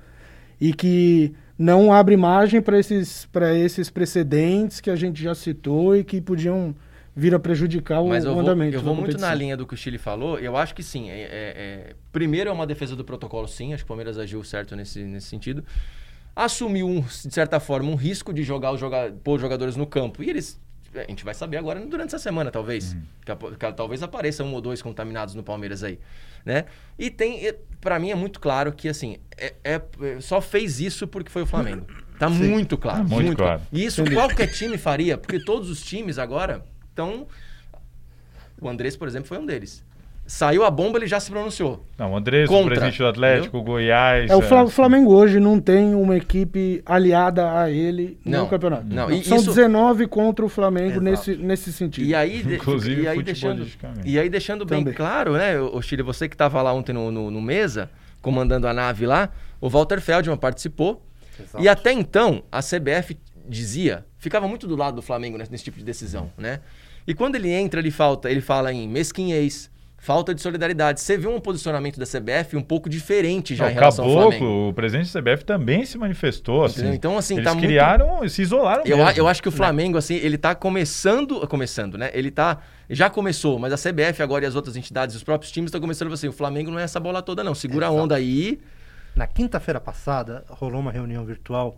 [0.61, 3.29] E que não abre margem para esses,
[3.65, 6.75] esses precedentes que a gente já citou e que podiam
[7.15, 8.77] vir a prejudicar o, Mas eu o vou, andamento.
[8.77, 10.39] eu vou muito na linha do que o Chile falou.
[10.39, 11.09] Eu acho que sim.
[11.09, 13.73] É, é- é- primeiro é uma defesa do protocolo, sim.
[13.73, 15.65] Acho que o Palmeiras agiu certo nesse, nesse sentido.
[16.37, 19.87] Assumiu, um, de certa forma, um risco de jogar os joga pôr os jogadores no
[19.87, 20.23] campo.
[20.23, 20.61] E eles.
[20.95, 22.95] A gente vai saber agora durante essa semana, talvez.
[23.25, 25.99] Que a- que a- talvez apareça um ou dois contaminados no Palmeiras aí.
[26.45, 26.67] Né?
[26.99, 27.41] E tem.
[27.81, 31.43] para mim é muito claro que, assim, é, é- é- só fez isso porque foi
[31.43, 31.87] o Flamengo.
[32.19, 32.99] Tá muito claro.
[32.99, 33.63] Tá muito claro.
[33.73, 37.27] E isso qualquer time faria, porque todos os times agora estão.
[38.61, 39.85] O Andrés, por exemplo, foi um deles.
[40.27, 41.85] Saiu a bomba, ele já se pronunciou.
[41.97, 44.29] Não, o Andrés, o presidente do Atlético, o Goiás.
[44.29, 48.87] É, é, o Flamengo hoje não tem uma equipe aliada a ele Não, no campeonato.
[48.89, 51.01] não, e São isso- 19 contra o Flamengo Exato.
[51.05, 52.05] nesse, nesse sentido.
[52.05, 53.67] E aí, de- Inclusive e aí deixando,
[54.05, 54.95] e aí deixando bem Também.
[54.95, 57.89] claro, né, o Chile, você que estava lá ontem no, no, no mesa,
[58.21, 59.29] comandando a nave lá,
[59.61, 61.01] o Walter Feldman participou.
[61.39, 61.63] Exato.
[61.63, 63.17] E até então, a CBF
[63.49, 66.59] dizia, ficava muito do lado do Flamengo nesse, nesse tipo de decisão, né?
[67.07, 71.01] E quando ele entra, ele falta, ele fala em mesquinhez, falta de solidariedade.
[71.01, 74.11] Você vê um posicionamento da CBF um pouco diferente já Não, em o relação ao
[74.13, 74.33] Flamengo.
[74.33, 76.65] Caboclo, o presidente da CBF também se manifestou.
[76.65, 76.87] Assim.
[76.93, 79.21] Então, assim, Eles tá muito- criaram, se isolaram Eu, a- mesmo.
[79.21, 81.47] eu acho que o Flamengo, assim, ele tá começando.
[81.49, 82.11] Começando, né?
[82.13, 82.59] Ele tá.
[82.89, 86.13] Já começou, mas a CBF agora e as outras entidades, os próprios times estão começando
[86.13, 87.55] assim: o Flamengo não é essa bola toda, não.
[87.55, 88.03] Segura a Exato.
[88.05, 88.61] onda aí.
[89.17, 91.77] Na quinta-feira passada, rolou uma reunião virtual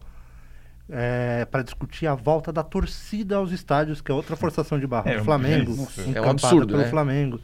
[1.50, 5.18] para discutir a volta da torcida aos estádios, que é outra forçação de barra É,
[5.18, 5.88] do Flamengo.
[6.14, 6.88] É um absurdo, pelo né?
[6.88, 7.40] Flamengo.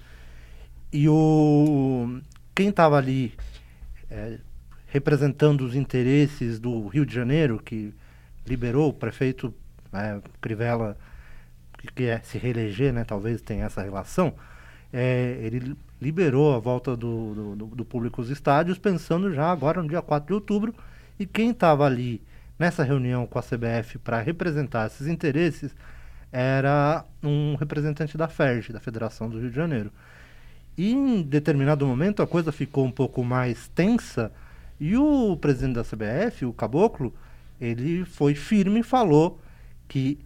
[0.94, 2.20] E o
[2.54, 3.34] quem estava ali
[4.10, 4.38] é,
[4.86, 7.92] representando os interesses do Rio de Janeiro, que
[8.46, 9.52] liberou o prefeito
[9.92, 10.96] né, Crivella,
[11.78, 14.34] que quer se reeleger, né, talvez tenha essa relação,
[14.92, 19.88] é, ele liberou a volta do- do- do público aos estádios, pensando já agora no
[19.88, 20.72] dia 4 de outubro.
[21.18, 22.22] E quem estava ali
[22.58, 25.74] nessa reunião com a CBF para representar esses interesses
[26.32, 29.90] era um representante da FERJ, da Federação do Rio de Janeiro.
[30.76, 34.32] E em determinado momento a coisa ficou um pouco mais tensa
[34.80, 37.14] e o presidente da CBF, o Caboclo,
[37.60, 39.40] ele foi firme e falou
[39.86, 40.18] que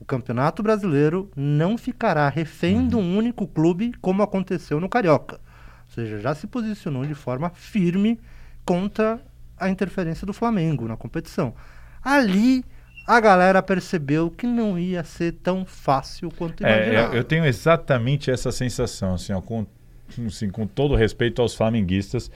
[0.00, 5.36] o Campeonato Brasileiro não ficará refém de um único clube como aconteceu no Carioca.
[5.36, 8.18] Ou seja, já se posicionou de forma firme
[8.64, 9.20] contra
[9.56, 11.54] a interferência do Flamengo na competição.
[12.02, 12.64] Ali
[13.06, 17.14] a galera percebeu que não ia ser tão fácil quanto É, imaginava.
[17.14, 19.66] eu, eu tenho exatamente essa sensação, assim, ó, com,
[20.26, 22.30] assim, com todo respeito aos flamenguistas.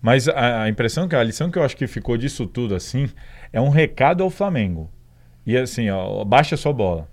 [0.00, 3.08] Mas a, a impressão que a lição que eu acho que ficou disso tudo assim
[3.52, 4.90] é um recado ao Flamengo.
[5.46, 7.08] E assim, ó, baixa sua bola.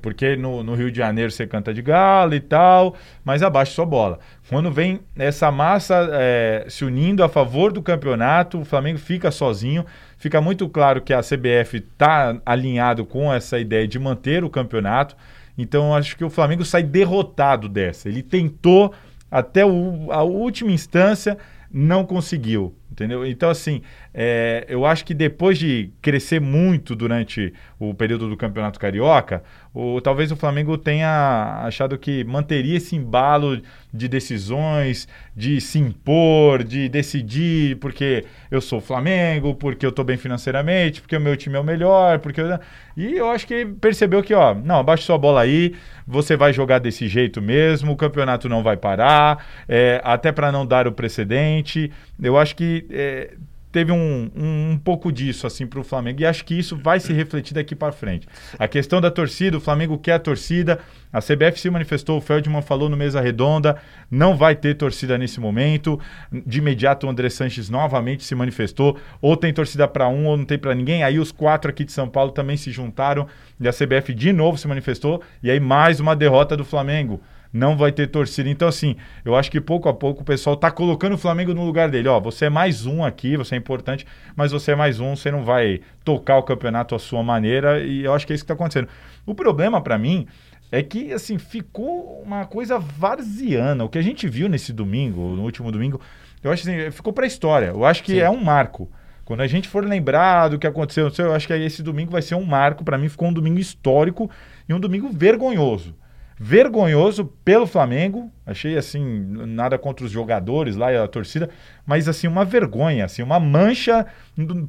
[0.00, 2.94] Porque no, no Rio de Janeiro você canta de galo e tal,
[3.24, 4.20] mas abaixa sua bola.
[4.48, 9.84] Quando vem essa massa é, se unindo a favor do campeonato, o Flamengo fica sozinho.
[10.16, 15.16] Fica muito claro que a CBF está alinhado com essa ideia de manter o campeonato.
[15.58, 18.08] Então acho que o Flamengo sai derrotado dessa.
[18.08, 18.94] Ele tentou
[19.30, 21.38] até o- a última instância,
[21.72, 22.74] não conseguiu.
[22.90, 23.24] Entendeu?
[23.24, 28.78] Então, assim, é, eu acho que depois de crescer muito durante o período do Campeonato
[28.78, 29.42] Carioca,
[29.72, 33.60] o, talvez o Flamengo tenha achado que manteria esse embalo
[33.94, 40.16] de decisões, de se impor, de decidir porque eu sou Flamengo, porque eu tô bem
[40.16, 42.58] financeiramente, porque o meu time é o melhor, porque eu...
[42.96, 45.74] E eu acho que percebeu que, ó, não, abaixa sua bola aí,
[46.06, 50.66] você vai jogar desse jeito mesmo, o campeonato não vai parar, é, até para não
[50.66, 51.90] dar o precedente.
[52.20, 53.34] Eu acho que é,
[53.72, 56.20] teve um, um, um pouco disso assim para o Flamengo.
[56.20, 58.26] E acho que isso vai se refletir daqui para frente.
[58.58, 60.78] A questão da torcida, o Flamengo quer a torcida,
[61.12, 63.76] a CBF se manifestou, o Feldman falou no mesa redonda,
[64.10, 65.98] não vai ter torcida nesse momento.
[66.46, 70.44] De imediato o André Sanches novamente se manifestou, ou tem torcida para um ou não
[70.44, 71.02] tem para ninguém.
[71.02, 73.26] Aí os quatro aqui de São Paulo também se juntaram.
[73.60, 75.22] E a CBF de novo se manifestou.
[75.42, 77.20] E aí mais uma derrota do Flamengo
[77.52, 78.48] não vai ter torcida.
[78.48, 81.64] Então, assim, eu acho que pouco a pouco o pessoal tá colocando o Flamengo no
[81.64, 82.08] lugar dele.
[82.08, 85.30] Ó, você é mais um aqui, você é importante, mas você é mais um, você
[85.30, 88.48] não vai tocar o campeonato à sua maneira, e eu acho que é isso que
[88.48, 88.88] tá acontecendo.
[89.26, 90.26] O problema para mim
[90.72, 93.84] é que, assim, ficou uma coisa varziana.
[93.84, 96.00] O que a gente viu nesse domingo, no último domingo,
[96.42, 97.66] eu acho assim, ficou pra história.
[97.66, 98.20] Eu acho que Sim.
[98.20, 98.88] é um marco.
[99.24, 102.34] Quando a gente for lembrar do que aconteceu, eu acho que esse domingo vai ser
[102.34, 102.84] um marco.
[102.84, 104.30] Para mim, ficou um domingo histórico
[104.68, 105.94] e um domingo vergonhoso
[106.42, 108.32] vergonhoso pelo Flamengo.
[108.46, 109.04] Achei assim,
[109.46, 111.50] nada contra os jogadores lá e a torcida,
[111.84, 114.06] mas assim uma vergonha, assim, uma mancha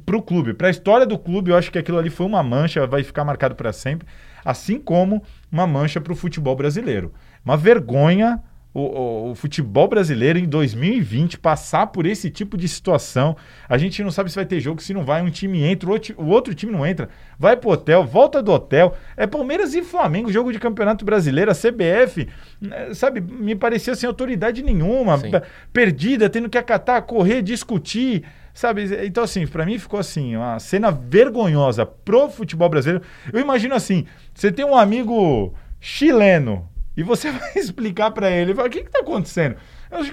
[0.04, 1.50] para o clube, para a história do clube.
[1.50, 4.06] Eu acho que aquilo ali foi uma mancha, vai ficar marcado para sempre,
[4.44, 7.10] assim como uma mancha para o futebol brasileiro.
[7.42, 8.42] Uma vergonha
[8.74, 13.36] o, o, o, futebol brasileiro em 2020 passar por esse tipo de situação.
[13.68, 15.92] A gente não sabe se vai ter jogo, se não vai, um time entra, o
[15.92, 17.08] outro, o outro time não entra,
[17.38, 18.96] vai pro hotel, volta do hotel.
[19.16, 22.28] É Palmeiras e Flamengo, jogo de campeonato brasileiro, a CBF,
[22.60, 25.30] né, sabe, me parecia sem autoridade nenhuma, Sim.
[25.72, 28.24] perdida, tendo que acatar, correr, discutir.
[28.54, 28.84] Sabe?
[29.06, 33.02] Então, assim, para mim ficou assim, uma cena vergonhosa pro futebol brasileiro.
[33.32, 34.04] Eu imagino assim:
[34.34, 39.00] você tem um amigo chileno e você vai explicar para ele, fala, o que está
[39.00, 39.56] acontecendo?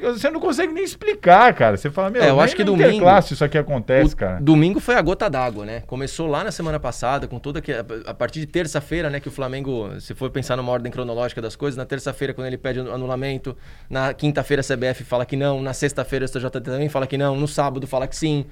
[0.01, 1.77] Você não consegue nem explicar, cara.
[1.77, 4.41] Você fala, meu, é, eu acho que domingo classe isso aqui acontece, cara.
[4.41, 5.83] Domingo foi a gota d'água, né?
[5.87, 9.31] Começou lá na semana passada, com toda que a partir de terça-feira, né, que o
[9.31, 13.55] Flamengo, se for pensar numa ordem cronológica das coisas, na terça-feira quando ele pede anulamento,
[13.89, 17.37] na quinta-feira a CBF fala que não, na sexta-feira o STJD também fala que não,
[17.37, 18.45] no sábado fala que sim.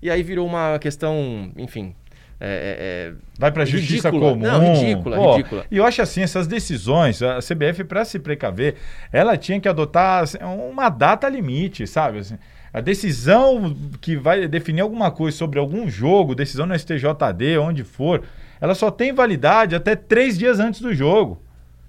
[0.00, 1.94] E aí virou uma questão, enfim,
[2.40, 4.36] é, é, é, Vai para a justiça comum.
[4.36, 5.64] Não, ridícula, Pô, ridícula.
[5.70, 8.76] E eu acho assim, essas decisões, a CBF, para se precaver,
[9.12, 12.18] ela tinha que adotar assim, uma data limite, sabe?
[12.18, 12.38] Assim,
[12.72, 18.22] a decisão que vai definir alguma coisa sobre algum jogo, decisão no STJD, onde for,
[18.60, 21.43] ela só tem validade até três dias antes do jogo.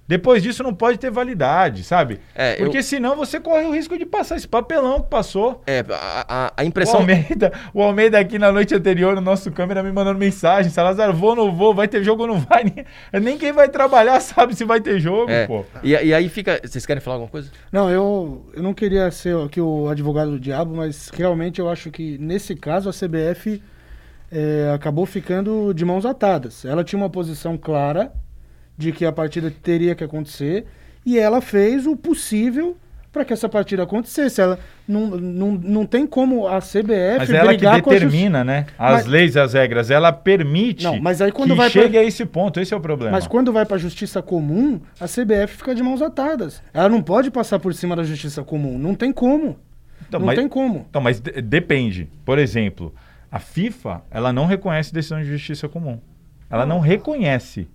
[0.08, 2.20] Depois disso não pode ter validade, sabe?
[2.36, 2.84] É, Porque eu...
[2.84, 5.64] senão você corre o risco de passar esse papelão que passou.
[5.66, 6.98] É, a, a, impressão.
[6.98, 11.12] O Almeida, o Almeida aqui na noite anterior, no nosso câmera, me mandando mensagem: Salazar,
[11.12, 11.74] vou ou não vou?
[11.74, 12.66] Vai ter jogo ou não vai?
[13.20, 15.48] Nem quem vai trabalhar sabe se vai ter jogo, é.
[15.48, 15.66] pô.
[15.82, 16.62] E, e, aí fica.
[16.64, 17.50] Vocês querem falar alguma coisa?
[17.72, 21.90] Não, eu, eu não queria ser aqui o advogado do diabo, mas realmente eu acho
[21.90, 23.60] que nesse caso a CBF
[24.32, 26.64] é, acabou ficando de mãos atadas.
[26.64, 28.12] Ela tinha uma posição clara
[28.78, 30.66] de que a partida teria que acontecer
[31.06, 32.76] e ela fez o possível
[33.16, 34.42] para que essa partida acontecesse.
[34.42, 38.66] Ela não, não, não tem como a CBF Mas ela que determina, né?
[38.78, 39.90] As mas, leis e as regras.
[39.90, 42.02] Ela permite não, mas aí quando que vai chegue pra...
[42.02, 42.60] a esse ponto.
[42.60, 43.14] Esse é o problema.
[43.14, 46.62] Mas quando vai para a justiça comum, a CBF fica de mãos atadas.
[46.74, 48.78] Ela não pode passar por cima da justiça comum.
[48.78, 49.58] Não tem como.
[50.08, 50.86] Então, não mas, tem como.
[50.90, 52.10] Então, mas depende.
[52.26, 52.94] Por exemplo,
[53.32, 56.00] a FIFA, ela não reconhece decisão de justiça comum.
[56.50, 57.68] Ela não reconhece.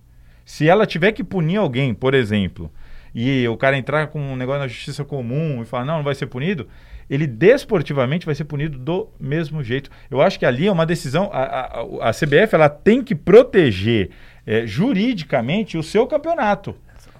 [0.45, 2.71] Se ela tiver que punir alguém, por exemplo,
[3.13, 6.15] e o cara entrar com um negócio na justiça comum e falar, não, não vai
[6.15, 6.67] ser punido,
[7.09, 9.89] ele desportivamente vai ser punido do mesmo jeito.
[10.09, 11.29] Eu acho que ali é uma decisão.
[11.33, 14.11] A, a, a CBF ela tem que proteger
[14.47, 16.73] é, juridicamente o seu campeonato.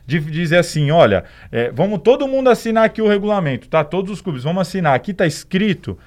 [0.06, 3.84] De dizer assim, olha, é, vamos todo mundo assinar aqui o regulamento, tá?
[3.84, 4.96] Todos os clubes, vamos assinar.
[4.96, 5.98] Aqui está escrito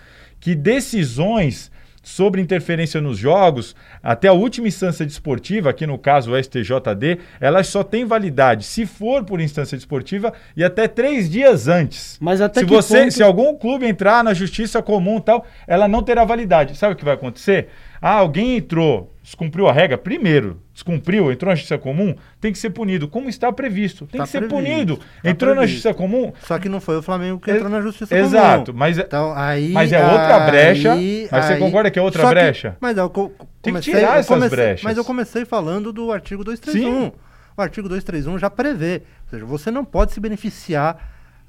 [0.41, 1.71] que decisões
[2.05, 7.65] sobre interferência nos jogos, até a última instância desportiva, aqui no caso o STJD, ela
[7.65, 12.19] só tem validade se for por instância desportiva e até três dias antes.
[12.21, 13.13] Mas até se que você, ponto...
[13.13, 16.77] se algum clube entrar na justiça comum tal, ela não terá validade.
[16.77, 17.69] Sabe o que vai acontecer?
[18.07, 22.69] Ah, alguém entrou, descumpriu a regra, primeiro, descumpriu, entrou na justiça comum, tem que ser
[22.69, 24.05] punido, como está previsto.
[24.05, 24.97] Tem tá que ser previsto, punido.
[24.99, 25.55] Tá entrou previsto.
[25.55, 26.31] na justiça comum.
[26.43, 28.45] Só que não foi o Flamengo que entrou na justiça Exato, comum.
[28.45, 30.93] Exato, mas, então, aí, mas é outra aí, brecha.
[30.93, 32.73] Aí, mas você concorda que é outra brecha?
[32.73, 34.83] Que, mas eu comecei, tem que tirar essas comecei, brechas.
[34.83, 37.05] Mas eu comecei falando do artigo 231.
[37.05, 37.13] Sim.
[37.57, 39.01] O artigo 231 já prevê.
[39.23, 40.99] Ou seja, você não pode se beneficiar.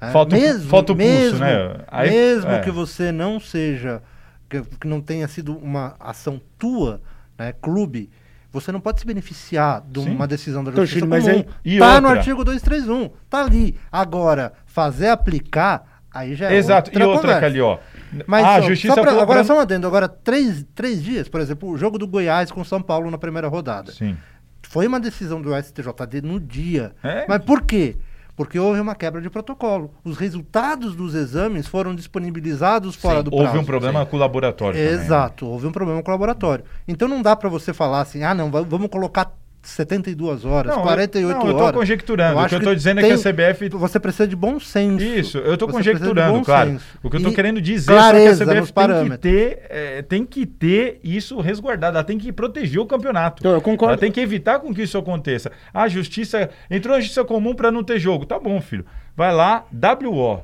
[0.00, 1.80] É, falta, mesmo, falta o pulso, né?
[1.88, 2.60] Aí, mesmo é.
[2.60, 4.00] que você não seja
[4.48, 7.00] que, que não tenha sido uma ação tua,
[7.38, 8.10] né, clube,
[8.52, 10.28] você não pode se beneficiar de uma Sim.
[10.28, 11.44] decisão da justiça Tô, comum.
[11.64, 12.00] Aí, tá outra?
[12.00, 13.78] no artigo 231, tá ali.
[13.92, 16.90] Agora, fazer aplicar, aí já é Exato.
[16.90, 17.46] outra E outra, conversa.
[17.46, 17.78] ali, ó.
[18.26, 21.40] Mas ah, só, justiça só pra, agora só um adendo, agora três, três dias, por
[21.40, 23.92] exemplo, o jogo do Goiás com São Paulo na primeira rodada.
[23.92, 24.16] Sim.
[24.62, 26.92] Foi uma decisão do STJD no dia.
[27.02, 27.26] É?
[27.28, 27.96] Mas por quê?
[28.36, 29.90] Porque houve uma quebra de protocolo.
[30.04, 33.46] Os resultados dos exames foram disponibilizados fora sim, do prazo.
[33.46, 34.10] Houve um problema sim.
[34.10, 34.78] com o laboratório.
[34.78, 35.54] Exato, também.
[35.54, 36.64] houve um problema com o laboratório.
[36.86, 39.32] Então não dá para você falar assim, ah, não, vamos colocar
[39.68, 41.50] 72 horas, não, 48 eu, não, horas.
[41.50, 42.38] Eu estou conjecturando.
[42.38, 43.68] Eu o que eu estou dizendo tem, é que a CBF.
[43.70, 45.04] Você precisa de bom senso.
[45.04, 46.70] Isso, eu estou conjecturando, claro.
[46.70, 46.84] Senso.
[47.02, 50.24] O que eu estou querendo dizer é que a CBF tem que, ter, é, tem
[50.24, 51.96] que ter isso resguardado.
[51.96, 53.42] Ela tem que proteger o campeonato.
[53.42, 53.92] Então, eu concordo.
[53.92, 55.50] Ela tem que evitar com que isso aconteça.
[55.74, 56.48] A justiça.
[56.70, 58.24] Entrou na justiça comum para não ter jogo.
[58.24, 58.84] Tá bom, filho.
[59.16, 60.42] Vai lá, WO.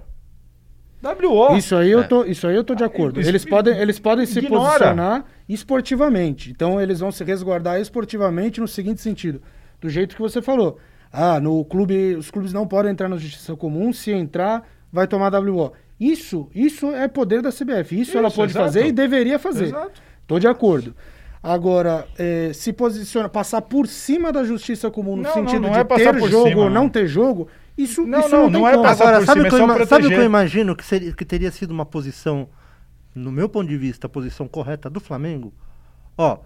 [1.03, 1.57] WO.
[1.57, 2.05] Isso aí, eu é.
[2.05, 3.21] tô, isso aí eu tô de acordo.
[3.21, 6.51] Eles podem, eles podem se posicionar esportivamente.
[6.51, 9.43] Então eles vão se resguardar esportivamente no seguinte sentido,
[9.81, 10.79] do jeito que você falou.
[11.12, 15.33] Ah, no clube, os clubes não podem entrar na justiça comum, se entrar, vai tomar
[15.35, 15.73] WO.
[16.01, 17.95] Isso, isso é poder da CBF.
[17.95, 18.67] Isso, isso ela pode exato.
[18.67, 19.67] fazer e deveria fazer.
[19.67, 20.01] Exato.
[20.27, 20.95] Tô de acordo.
[21.43, 25.73] Agora, é, se posiciona, passar por cima da justiça comum no não, sentido não, não
[25.73, 28.69] de é ter jogo cima, ou não ter jogo, isso não, isso não, não, não
[28.69, 31.25] é passar Agora, por sabe cima, é sabe o que eu imagino que, seria, que
[31.25, 32.49] teria sido uma posição,
[33.14, 35.53] no meu ponto de vista, a posição correta do Flamengo?
[36.16, 36.38] Ó,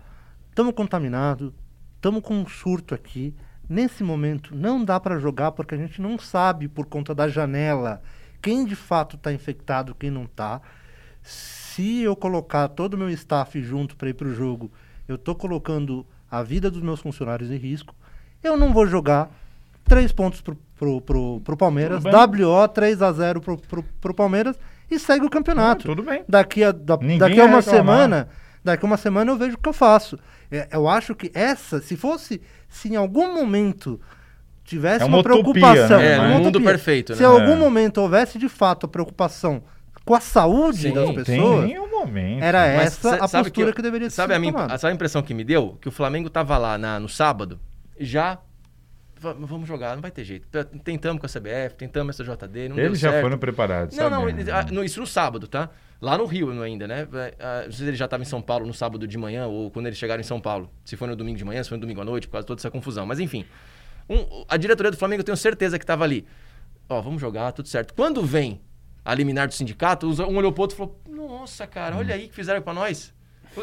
[0.49, 1.53] estamos contaminados,
[1.95, 3.35] estamos com um surto aqui,
[3.69, 8.03] nesse momento não dá para jogar porque a gente não sabe por conta da janela
[8.41, 10.61] quem de fato está infectado, quem não está.
[11.23, 14.71] Se eu colocar todo o meu staff junto para ir para o jogo,
[15.09, 17.95] eu estou colocando a vida dos meus funcionários em risco.
[18.43, 19.31] Eu não vou jogar
[19.85, 22.05] três pontos pro, pro, pro, pro Palmeiras.
[22.05, 24.57] WO 3 a 0 pro, pro, pro Palmeiras
[24.91, 25.85] e segue o campeonato.
[25.87, 26.25] Tudo bem.
[26.29, 27.63] Daqui a, da- daqui a uma reclamar.
[27.63, 28.29] semana,
[28.65, 30.19] daqui a uma semana eu vejo o que eu faço.
[30.51, 34.01] É, eu acho que essa, se fosse, se em algum momento
[34.65, 36.13] tivesse É uma uma, utopia, preocupação, né?
[36.15, 36.69] É, uma no mundo utopia.
[36.71, 37.29] perfeito, Se né?
[37.29, 37.57] em algum É.
[37.57, 39.63] momento houvesse de fato a preocupação
[40.05, 42.43] com a saúde Sim, das pessoas, nenhum momento.
[42.43, 44.95] era Mas essa sa- a postura eu- que, deveria sabe ser a, minha, sabe a
[44.95, 45.77] impressão que me deu?
[45.81, 47.59] Que o Flamengo tava lá na- no sábado,
[47.99, 48.39] já.
[49.21, 50.47] Va- Vamos jogar, não vai ter jeito.
[50.85, 53.23] Tentamos com a CBF, tentamos essa JD, não Eles já certo.
[53.23, 53.97] foram preparados.
[53.97, 54.41] Não, não, sabe?
[54.43, 55.71] ele- ah, isso no sábado, tá?
[56.01, 57.09] Lá no Rio ainda, né?
[57.41, 59.71] Ah, Não sei se ele já estava em São Paulo no sábado de manhã ou
[59.71, 60.71] quando eles chegaram em São Paulo.
[60.85, 62.49] Se foi no domingo de manhã, se foi no domingo à noite, por causa de
[62.49, 63.07] toda essa confusão.
[63.07, 63.45] Mas enfim,
[64.09, 66.27] um- a diretoria do Flamengo eu tenho certeza que estava ali.
[66.89, 67.95] Ó, vamos jogar, tudo certo.
[67.95, 68.61] Quando vem
[69.05, 72.35] a liminar do sindicato, um olhou pro outro e falou: Nossa, cara, olha aí que
[72.35, 73.15] fizeram pra nós.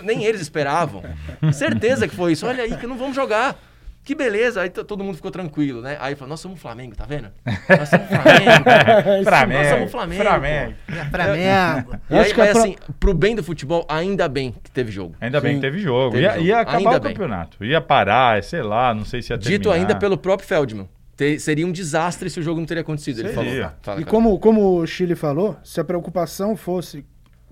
[0.01, 1.03] Nem eles esperavam.
[1.53, 2.47] certeza que foi isso.
[2.47, 3.55] Olha aí que não vamos jogar.
[4.03, 4.61] Que beleza.
[4.61, 5.97] Aí todo mundo ficou tranquilo, né?
[5.99, 7.29] Aí falou: Nós somos Flamengo, tá vendo?
[7.45, 9.23] Nós somos Flamengo.
[9.23, 9.59] Flamengo.
[9.61, 10.21] Nós somos Flamengo.
[10.23, 10.73] Flamengo.
[11.09, 11.99] Flamengo.
[12.09, 14.69] E aí, Acho que é mas pro- assim, pro bem do futebol, ainda bem que
[14.71, 15.15] teve jogo.
[15.21, 15.61] Ainda bem Sim.
[15.61, 16.11] que teve jogo.
[16.11, 16.45] Teve ia, jogo.
[16.45, 17.13] ia acabar Ainda o bem.
[17.13, 17.63] campeonato.
[17.63, 19.75] Ia parar, sei lá, não sei se ia Dito terminar.
[19.75, 20.89] ainda pelo próprio Feldman.
[21.15, 23.19] Te- seria um desastre se o jogo não teria acontecido.
[23.19, 23.51] Ele Seria.
[23.61, 23.73] falou.
[23.83, 24.11] Fala, E cara.
[24.11, 27.05] como, como o Chile falou, se a preocupação fosse,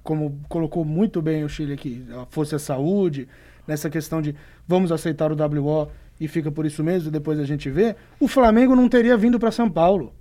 [0.03, 3.27] como colocou muito bem o Chile aqui, fosse a saúde,
[3.67, 4.35] nessa questão de
[4.67, 5.89] vamos aceitar o WO
[6.21, 9.51] e fica por isso mesmo, depois a gente vê, o Flamengo não teria vindo para
[9.51, 10.13] São Paulo.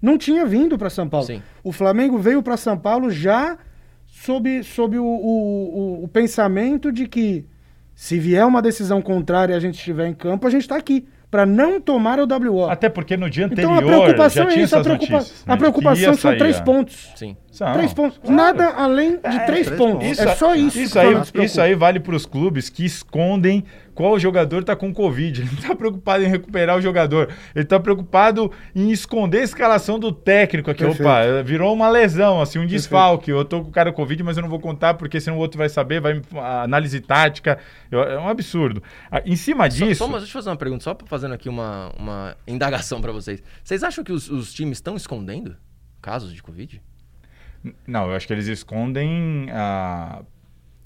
[0.00, 1.26] Não tinha vindo para São Paulo.
[1.26, 1.42] Sim.
[1.62, 3.58] O Flamengo veio para São Paulo já
[4.06, 7.44] sob, sob o, o, o- o pensamento de que
[7.94, 11.06] se vier uma decisão contrária e a gente estiver em campo, a gente está aqui.
[11.30, 12.70] Para não tomar o WO.
[12.70, 15.52] Até porque no dia anterior Então a preocupação já é isso, a, preocupa- notícias, né,
[15.52, 17.12] a preocupação são três a- pontos.
[17.16, 17.36] Sim.
[17.50, 17.72] São.
[17.72, 18.18] Três pontos.
[18.18, 18.36] Claro.
[18.36, 20.06] Nada além de É, três três pontos.
[20.06, 20.18] pontos.
[20.20, 20.78] é só isso.
[20.78, 24.92] Isso que aí, isso aí vale para os clubes que escondem qual jogador está com
[24.92, 25.40] Covid.
[25.42, 27.28] Ele não está preocupado em recuperar o jogador.
[27.54, 30.84] Ele está preocupado em esconder a escalação do técnico aqui.
[30.84, 31.02] Perfeito.
[31.08, 33.30] Opa, virou uma lesão, assim, um desfalque.
[33.30, 35.40] Eu tô com o cara com Covid, mas eu não vou contar porque senão o
[35.40, 37.58] outro vai saber, vai a análise tática.
[37.90, 38.82] Eu- É um absurdo.
[39.10, 39.94] Ah, Em cima disso.
[39.94, 43.42] só, mas deixa eu fazer uma pergunta, só fazendo aqui uma, uma indagação pra vocês.
[43.62, 45.56] Vocês acham que os, os times estão escondendo
[46.02, 46.82] casos de Covid?
[47.86, 50.26] Não, eu acho que eles escondem ah, Eles-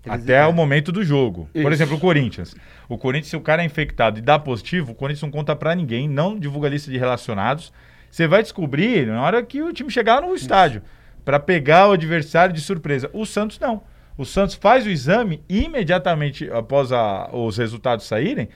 [0.06, 1.48] até o momento do jogo.
[1.52, 1.70] Por Isso.
[1.72, 2.54] exemplo, o Corinthians.
[2.88, 5.74] O Corinthians, se o cara é infectado e dá positivo, o Corinthians não conta pra
[5.74, 7.72] ninguém, não divulga a lista de relacionados.
[8.11, 10.82] Você vai descobrir na hora que o time chegar no estádio,
[11.24, 13.11] Pra pegar o adversário de surpresa.
[13.12, 13.82] O Santos não.
[14.16, 18.48] O Santos faz o exame e imediatamente após a- os resultados saírem,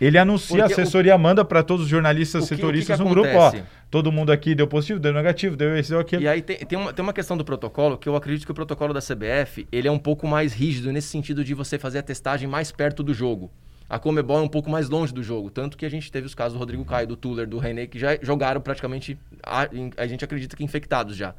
[0.00, 2.98] ele anuncia, Porque a assessoria manda para todos os O jornalistas que- o que setoristas
[2.98, 3.52] que no grupo, ó,
[3.90, 6.22] todo mundo aqui deu positivo, deu negativo, deu esse, deu aquilo.
[6.22, 8.54] E aí tem, tem, uma, tem uma questão do protocolo que eu acredito que o
[8.54, 12.02] protocolo da CBF ele é um pouco mais rígido nesse sentido de você fazer a
[12.02, 13.50] testagem mais perto do jogo.
[13.88, 16.34] A Comebol é um pouco mais longe do jogo, tanto que a gente teve os
[16.34, 20.24] casos do Rodrigo Caio, do Tuller, do René, que já jogaram praticamente, a, a gente
[20.24, 21.34] acredita que infectados já.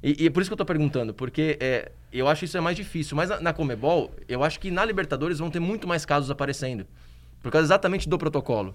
[0.00, 2.60] E, e é por isso que eu tô perguntando, porque é, eu acho isso é
[2.60, 3.16] mais difícil.
[3.16, 6.86] Mas na, na Comebol, eu acho que na Libertadores vão ter muito mais casos aparecendo.
[7.42, 8.74] Por causa exatamente do protocolo.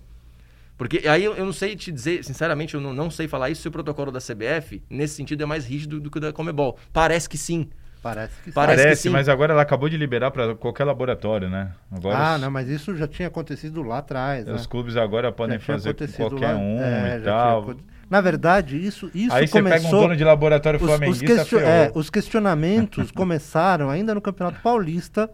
[0.77, 3.61] Porque aí eu, eu não sei te dizer, sinceramente, eu não, não sei falar isso
[3.63, 6.77] se o protocolo da CBF, nesse sentido, é mais rígido do que o da Comebol.
[6.93, 7.67] Parece que sim.
[8.03, 8.51] Parece que sim.
[8.51, 9.09] Parece Parece, que sim.
[9.09, 11.71] mas agora ela acabou de liberar para qualquer laboratório, né?
[11.91, 14.45] Agora Ah, os, não, mas isso já tinha acontecido lá atrás.
[14.45, 14.53] né?
[14.53, 17.61] os clubes agora podem tinha fazer qualquer lá- um é, e tinha tal.
[17.63, 19.81] aconte- Na verdade, isso, isso Aí você começou...
[19.81, 21.73] pega um dono de laboratório os, os, flamenguista, question- ferrou.
[21.73, 25.27] é, os questionamentos começaram ainda no Campeonato Paulista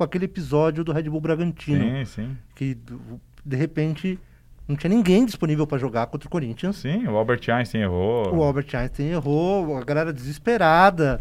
[0.00, 2.36] com aquele episódio do Red Bull Bragantino, Sim, sim.
[2.54, 2.74] que
[3.44, 4.18] de repente
[4.66, 6.76] não tinha ninguém disponível para jogar contra o Corinthians.
[6.76, 8.34] Sim, o Albert Einstein errou.
[8.34, 11.20] O Albert Einstein errou, a galera desesperada,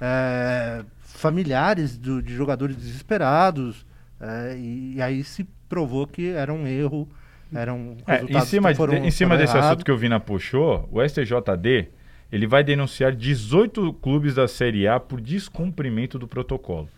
[0.00, 3.84] é, familiares do- de jogadores desesperados,
[4.20, 7.08] é, e, e aí se provou que era um erro,
[7.52, 9.70] eram É, em cima, foram, de- em cima desse errados.
[9.70, 11.88] assunto que o Vina puxou, o STJD
[12.30, 16.88] ele vai denunciar 18 clubes da Série A por descumprimento do protocolo.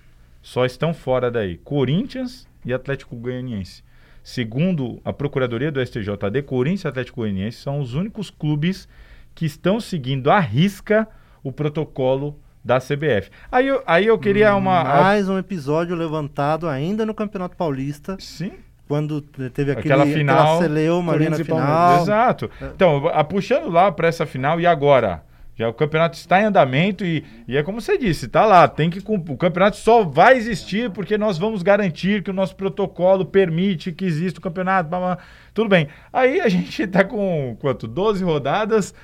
[0.43, 3.85] Só estão fora daí Corinthians e Atlético Goianiense.
[4.23, 8.89] Segundo a Procuradoria do STJD, Corinthians e Atlético Goianiense são os únicos clubes
[9.35, 11.09] que estão seguindo à risca
[11.43, 13.31] o protocolo da CBF.
[13.51, 14.85] Aí eu, aí eu queria uma...
[14.85, 18.53] Mais um episódio levantado ainda no Campeonato Paulista, Sim,
[18.87, 22.03] quando teve aquele, Aquela final, aquela celeuma ali na final.
[22.03, 22.51] Exato.
[22.61, 25.25] Então, a, puxando lá para essa final, e agora?
[25.71, 28.89] Porque o campeonato está em andamento e, e é como você disse, tá lá, tem
[28.91, 33.93] que o campeonato só vai existir porque nós vamos garantir que o nosso protocolo permite
[33.93, 34.89] que exista o campeonato.
[34.89, 35.19] Blá, blá.
[35.53, 35.89] Tudo bem.
[36.13, 37.87] Aí a gente está com quanto?
[37.87, 38.95] 12 rodadas.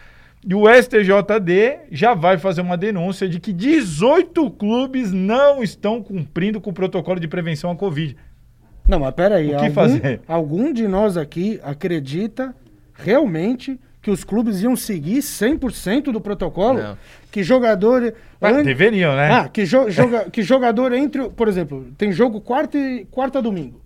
[0.47, 6.61] E o STJD já vai fazer uma denúncia de que 18 clubes não estão cumprindo
[6.61, 8.17] com o protocolo de prevenção à Covid.
[8.87, 9.49] Não, mas peraí.
[9.49, 10.21] O que algum, fazer?
[10.27, 12.55] Algum de nós aqui acredita
[12.95, 16.81] realmente que os clubes iam seguir 100% do protocolo?
[16.83, 16.99] Não.
[17.31, 18.15] Que jogador...
[18.41, 19.31] Mas an- deveriam, né?
[19.33, 21.29] Ah, que, jo- joga- que jogador entre...
[21.31, 23.81] Por exemplo, tem jogo quarta e quarta domingo.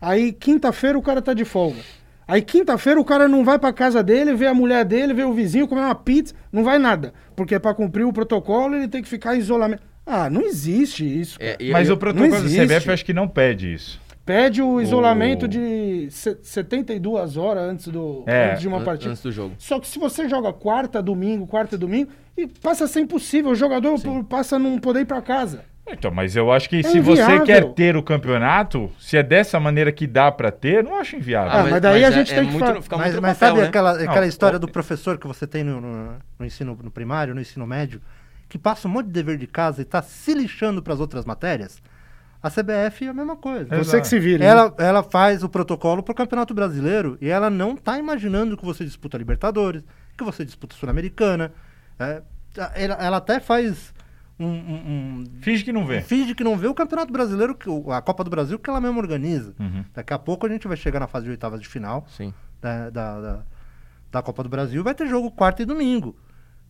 [0.00, 1.80] Aí quinta-feira o cara tá de folga.
[2.26, 5.32] Aí quinta-feira o cara não vai pra casa dele, vê a mulher dele, vê o
[5.32, 7.12] vizinho comer uma pizza, não vai nada.
[7.34, 9.82] Porque pra cumprir o protocolo ele tem que ficar em isolamento.
[10.04, 11.38] Ah, não existe isso.
[11.38, 11.52] cara.
[11.52, 12.58] É, e- Mas eu- o protocolo existe.
[12.66, 14.00] CBF eu acho que não pede isso.
[14.28, 19.10] Pede o isolamento O- de se- 72 horas antes, do, É, antes de uma partida.
[19.10, 19.54] antes do jogo.
[19.56, 23.50] Só que se você joga quarta, domingo, quarta e domingo, e passa a ser impossível.
[23.52, 25.64] O jogador p- passa a não poder ir pra casa.
[25.90, 27.44] Então, mas eu acho que se você inviável.
[27.44, 31.50] quer ter o campeonato, se é dessa maneira que dá pra ter, não acho inviável.
[31.50, 33.66] Ah, mas daí a gente tem que muito, falar- Mas, mas papel, sabe né?
[33.68, 37.34] aquela, aquela Não, história do professor que você tem no, no- no ensino no primário,
[37.34, 38.02] no ensino médio,
[38.46, 41.24] que passa um monte de dever de casa e está se lixando para as outras
[41.24, 41.80] matérias?
[42.42, 43.64] A CBF é a mesma coisa.
[43.74, 43.84] Exato.
[43.84, 44.38] Você que se vira.
[44.38, 44.46] né?
[44.46, 48.64] Ela, ela faz o protocolo para o Campeonato Brasileiro e ela não está imaginando que
[48.64, 49.82] você disputa Libertadores,
[50.16, 51.52] que você disputa Sul-Americana.
[51.98, 52.22] É,
[52.76, 53.92] ela, ela até faz
[54.38, 54.50] um, um-
[55.20, 56.00] um- Finge que não vê.
[56.00, 58.98] Finge que não vê o Campeonato Brasileiro, que a Copa do Brasil, que ela mesma
[58.98, 59.52] organiza.
[59.58, 59.84] Uhum.
[59.92, 62.32] Daqui a pouco a gente vai chegar na fase de oitavas de final Sim.
[62.62, 63.42] da, da, da,
[64.12, 66.14] da Copa do Brasil, vai ter jogo quarta e domingo.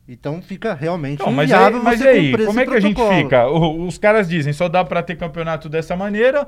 [0.08, 2.80] Então fica realmente Não, mas inviável aí, mas você aí cumprir como é que a
[2.80, 3.22] gente protocolo.
[3.22, 3.46] fica?
[3.48, 6.46] O- os caras dizem só dá pra ter campeonato dessa maneira.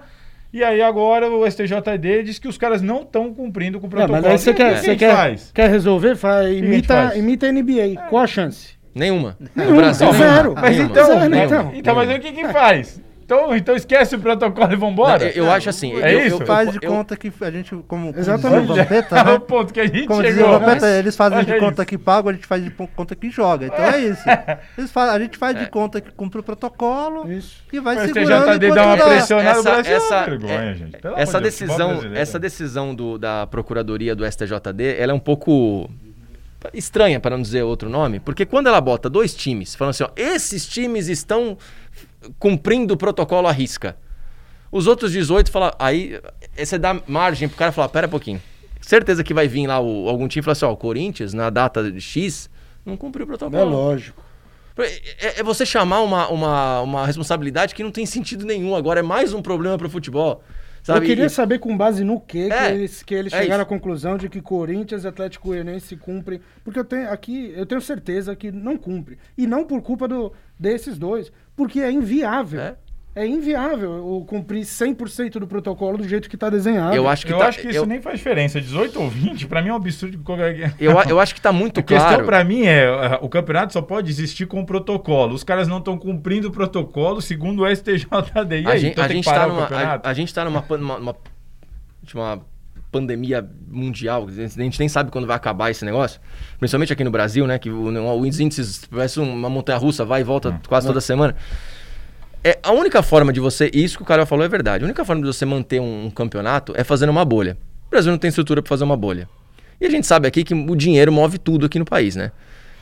[0.53, 3.91] E aí agora o STJD diz que os caras não estão cumprindo com o É,
[3.91, 4.23] protocolo.
[4.23, 5.51] mas aí você E quer, você quer, faz?
[5.55, 6.17] quer resolver?
[6.17, 7.17] Faz, imita, faz?
[7.19, 8.01] imita a NBA.
[8.09, 8.71] Qual a chance?
[8.95, 9.37] Nenhuma.
[9.55, 10.35] Nenhuma, no Brasil, nenhuma.
[10.35, 10.55] zero.
[10.57, 11.73] Mas então, então.
[11.75, 13.01] então, mas aí o que que faz?
[13.31, 15.21] Então, então esquece o protocolo e vambora?
[15.21, 15.93] Não, eu, eu acho assim.
[16.03, 16.43] É eu, isso?
[16.43, 18.67] eu- Faz de eu- conta que a gente, como, como Exatamente.
[18.67, 19.39] dizia o Vampeta, É o né?
[19.39, 20.49] ponto que a gente Como chegou.
[20.51, 23.31] Vampeta, Mas- eles fazem de olha conta que pagam, a gente faz de conta que
[23.31, 23.67] joga.
[23.67, 24.23] Então é isso.
[24.77, 27.63] Eles fa- a gente faz de conta que cumpre o protocolo Isso.
[27.73, 29.05] e vai Mas o segurando TJD enquanto dá uma dá.
[29.05, 29.95] pressão na essa, Brasil.
[29.97, 30.97] essa, é vergonha, é- gente.
[30.99, 35.89] Pelo essa de decisão, essa decisão do, da Procuradoria do STJD, ela é um pouco
[36.75, 40.11] estranha, para não dizer outro nome, porque quando ela bota dois times, falando assim, ó,
[40.17, 41.57] esses times estão
[42.39, 43.97] cumprindo o protocolo à risca.
[44.73, 46.21] Os outros 18 falam, aí
[46.57, 48.41] você dá margem pro cara falar, pera um pouquinho.
[48.81, 51.51] Certeza que vai vir lá o- algum time e falar assim, ó, o Corinthians, na
[51.51, 52.49] data de X,
[52.85, 53.61] não cumpriu o protocolo.
[53.61, 54.23] É lógico.
[54.79, 59.01] É, é você chamar uma, uma, uma responsabilidade que não tem sentido nenhum agora.
[59.01, 60.43] É mais um problema pro futebol.
[60.83, 61.01] Sabe?
[61.01, 63.65] Eu queria saber com base no que que É, eles, que eles é chegaram à
[63.65, 63.69] isso.
[63.69, 66.41] conclusão de que Corinthians e Atlético Goianiense cumprem.
[66.65, 69.19] Porque eu tenho aqui, eu tenho certeza que não cumpre.
[69.37, 71.31] E não por culpa do, desses dois.
[71.61, 72.59] Porque é inviável.
[72.59, 72.75] É.
[73.15, 76.95] É, inviável o cumprir 100% do protocolo do jeito que está desenhado.
[76.97, 78.59] Eu acho que eu tá, acho que isso eu, nem faz diferença.
[78.61, 80.17] 18 ou 20, pra mim é um absurdo.
[80.25, 82.25] qualquer- eu, a- eu acho que tá muito A questão claro.
[82.25, 82.89] pra mim é,
[83.21, 85.35] o campeonato só pode existir com o protocolo.
[85.35, 88.63] Os caras não estão cumprindo o protocolo segundo o STJD.
[88.63, 90.07] E a aí, gente, então a tem gente que parar tá o numa, campeonato?
[90.07, 91.17] a, a gente tá numa, pan- uma, uma,
[92.15, 92.41] uma
[92.91, 94.27] pandemia mundial.
[94.29, 96.21] A gente nem sabe quando vai acabar esse negócio.
[96.59, 97.59] Principalmente aqui no Brasil, né?
[97.59, 100.59] Que o, os índices parece uma montanha russa, vai e volta Hum.
[100.69, 101.35] quase toda semana.
[102.43, 103.71] É, a única forma de você.
[103.73, 104.85] e Isso que o cara falou é verdade.
[104.85, 107.57] A única forma de você manter um, um campeonato é fazendo uma bolha.
[107.87, 109.29] O Brasil não tem estrutura para fazer uma bolha.
[109.81, 112.33] E a gente sabe aqui que o dinheiro move tudo aqui no país, né?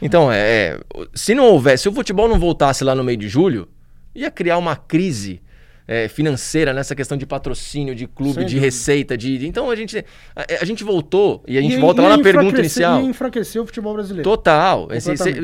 [0.01, 0.81] Então, é, é,
[1.15, 3.69] se não houvesse, se o futebol não voltasse lá no meio de julho,
[4.15, 5.41] ia criar uma crise
[5.89, 10.05] é, financeira nessa questão de patrocínio, de clube, de receita, de, então a gente
[10.37, 13.01] a, a gente voltou e a gente E- volta e lá na pergunta inicial.
[13.03, 14.23] E enfraqueceu o futebol brasileiro.
[14.29, 14.87] Total.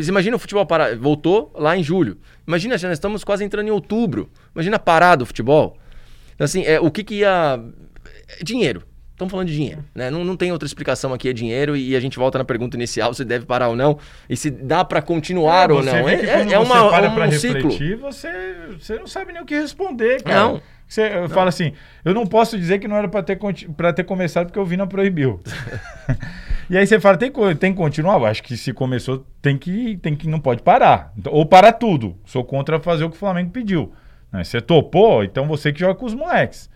[0.07, 1.01] Imagina o futebol parado.
[1.01, 2.19] Voltou lá em julho.
[2.47, 4.31] Imagina, já nós estamos quase entrando em outubro.
[4.55, 5.79] Imagina parado o futebol.
[6.35, 7.59] Então, assim, é, o que que ia.
[8.39, 8.83] é Dinheiro.
[9.15, 9.85] Estamos falando de dinheiro.
[9.95, 10.11] Né?
[10.11, 11.77] Não, não tem outra explicação aqui, é dinheiro.
[11.77, 13.97] E a gente volta na pergunta inicial: se deve parar ou não.
[14.29, 16.09] E se dá para continuar ou você não.
[16.09, 17.71] É, é, é uma, você para é um pra ciclo.
[17.71, 18.29] refletir, você,
[18.77, 20.41] você não sabe nem o que responder, cara.
[20.41, 20.63] Não.
[20.87, 21.73] Você fala assim,
[22.05, 23.39] eu não posso dizer que não era pra ter,
[23.77, 25.41] pra ter começado porque o Vina proibiu.
[26.69, 28.17] e aí você fala, tem, tem que continuar?
[28.17, 31.13] Eu acho que se começou, tem que, tem que não pode parar.
[31.17, 32.17] Então, ou parar tudo.
[32.25, 33.93] Sou contra fazer o que o Flamengo pediu.
[34.31, 34.45] Né?
[34.45, 36.69] Você topou, então você que joga com os moleques.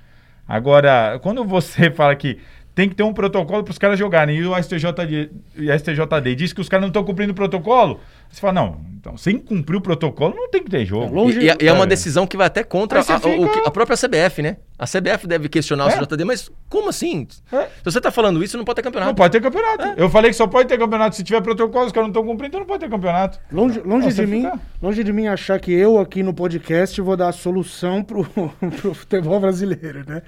[0.49, 2.41] Agora, quando você fala que
[2.79, 4.37] tem que ter um protocolo para os caras jogarem.
[4.37, 7.99] E o STJD, e a STJD diz que os caras não estão cumprindo o protocolo.
[8.31, 11.12] Você fala, não, então, sem cumprir o protocolo, não tem que ter jogo.
[11.12, 13.20] Longe- E, e é- e é uma decisão que vai até contra a, o- o
[13.49, 14.59] fica- que- a própria CBF, né?
[14.79, 15.93] A CBF deve questionar o É.
[15.99, 17.26] CJD, mas como assim?
[17.53, 17.62] É.
[17.64, 19.09] Se você tá falando isso, não pode ter campeonato.
[19.11, 20.01] Não pode ter campeonato.
[20.01, 22.47] Eu falei que só pode ter campeonato se tiver protocolo, os caras não estão cumprindo,
[22.51, 23.41] então não pode ter campeonato.
[23.51, 24.49] Longe, longe de mim,
[24.81, 28.22] longe de mim achar que eu aqui no podcast vou dar a solução pro,
[28.81, 30.22] pro futebol brasileiro, né?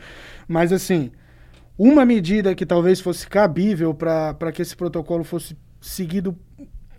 [0.49, 1.13] Mas assim,
[1.83, 6.37] uma medida que talvez fosse cabível para que esse protocolo fosse seguido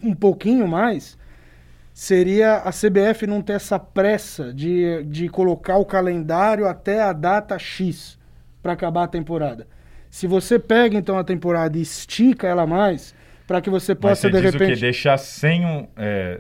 [0.02, 1.16] um pouquinho mais
[1.94, 7.60] seria a CBF não ter essa pressa de, de colocar o calendário até a data
[7.60, 8.18] X
[8.60, 9.68] para acabar a temporada.
[10.10, 13.14] Se você pega então a temporada e estica ela mais,
[13.52, 14.80] para que você Mas possa você de diz o repente quê?
[14.82, 16.40] Deixar sem, um, é,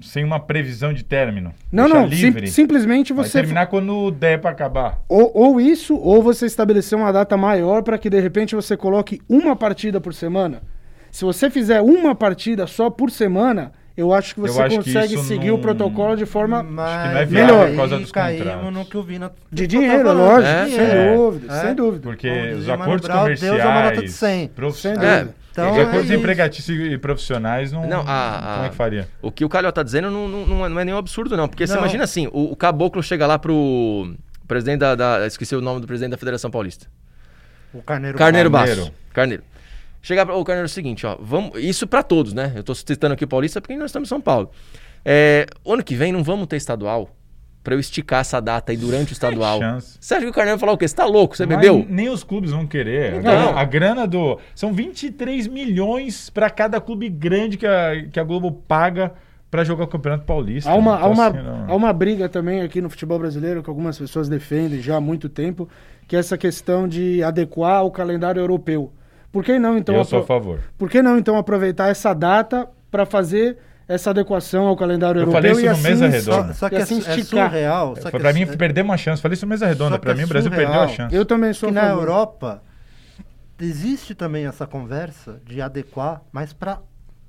[0.00, 1.52] sem uma previsão de término.
[1.72, 2.46] Não, Deixar não, sim- livre.
[2.46, 3.38] simplesmente Vai você.
[3.40, 5.00] terminar quando der pra acabar.
[5.08, 9.20] Ou, ou isso, ou você estabelecer uma data maior para que de repente você coloque
[9.28, 10.62] uma partida por semana.
[11.10, 14.84] Se você fizer uma partida só por semana, eu acho que Eu você acho que
[14.84, 18.72] consegue isso seguir não- o protocolo de forma Mas não é por causa dos caímos
[18.72, 21.16] no que o Vina de tá dinheiro, falando, lógico, É, sem é.
[21.16, 21.60] dúvida, É.
[21.60, 22.02] sem dúvida.
[22.04, 24.38] Porque os acordos Brown, Deus comerciais, é uma nota de 100.
[24.38, 25.41] Sem profissionais, dúvida.
[25.52, 29.08] Então, os é empregatícios e profissionais não, Não, a- a- como é que faria?
[29.20, 31.46] O que o Calhó tá dizendo não, não, não é, não é nenhum absurdo, não.
[31.46, 31.80] Porque você Não.
[31.80, 34.14] imagina assim, o, o caboclo chega lá pro
[34.48, 36.86] presidente da, da- Esqueci o nome do presidente da Federação Paulista.
[37.72, 38.80] O Carneiro, Carneiro Carneiro.
[38.82, 38.92] Basso.
[39.12, 39.42] Carneiro.
[40.00, 42.52] Chegar para o Carneiro é o seguinte, ó, vamos, isso para todos, né?
[42.56, 44.50] Eu tô citando aqui o Paulista porque nós estamos em São Paulo.
[45.04, 47.10] É, ano que vem não vamos ter estadual
[47.62, 49.60] para eu esticar essa data aí durante o estadual.
[49.80, 50.88] Você acha que o Carneiro vai falar o quê?
[50.88, 51.36] Você tá louco?
[51.36, 51.86] Você Mas bebeu?
[51.88, 53.14] Nem os clubes vão querer.
[53.14, 53.56] Então.
[53.56, 54.38] A grana do.
[54.54, 59.12] São 23 milhões para cada clube grande que a, que a Globo paga
[59.50, 60.70] para jogar o Campeonato Paulista.
[60.70, 63.62] Há uma, há, Então, uma, assim, não- há uma briga também aqui no futebol brasileiro
[63.62, 65.68] que algumas pessoas defendem já há muito tempo,
[66.08, 68.90] que é essa questão de adequar o calendário europeu.
[69.30, 70.60] Por que não então Eu sou a apro- favor.
[70.76, 73.56] Por que não então aproveitar essa data para fazer
[73.92, 76.52] essa adequação ao calendário Eu europeu falei isso e no assim mesa só- redonda.
[76.54, 77.50] Só, só que é, assim é esticar.
[77.50, 77.96] surreal.
[77.96, 79.20] Só Foi que pra é- mim perder uma chance.
[79.22, 79.96] Falei isso mesa redonda.
[79.96, 81.14] Só Pra mim é o Brasil perdeu a chance.
[81.14, 81.88] Eu também sou que na.
[81.88, 82.62] Europa
[83.60, 86.80] existe também essa conversa de adequar mais para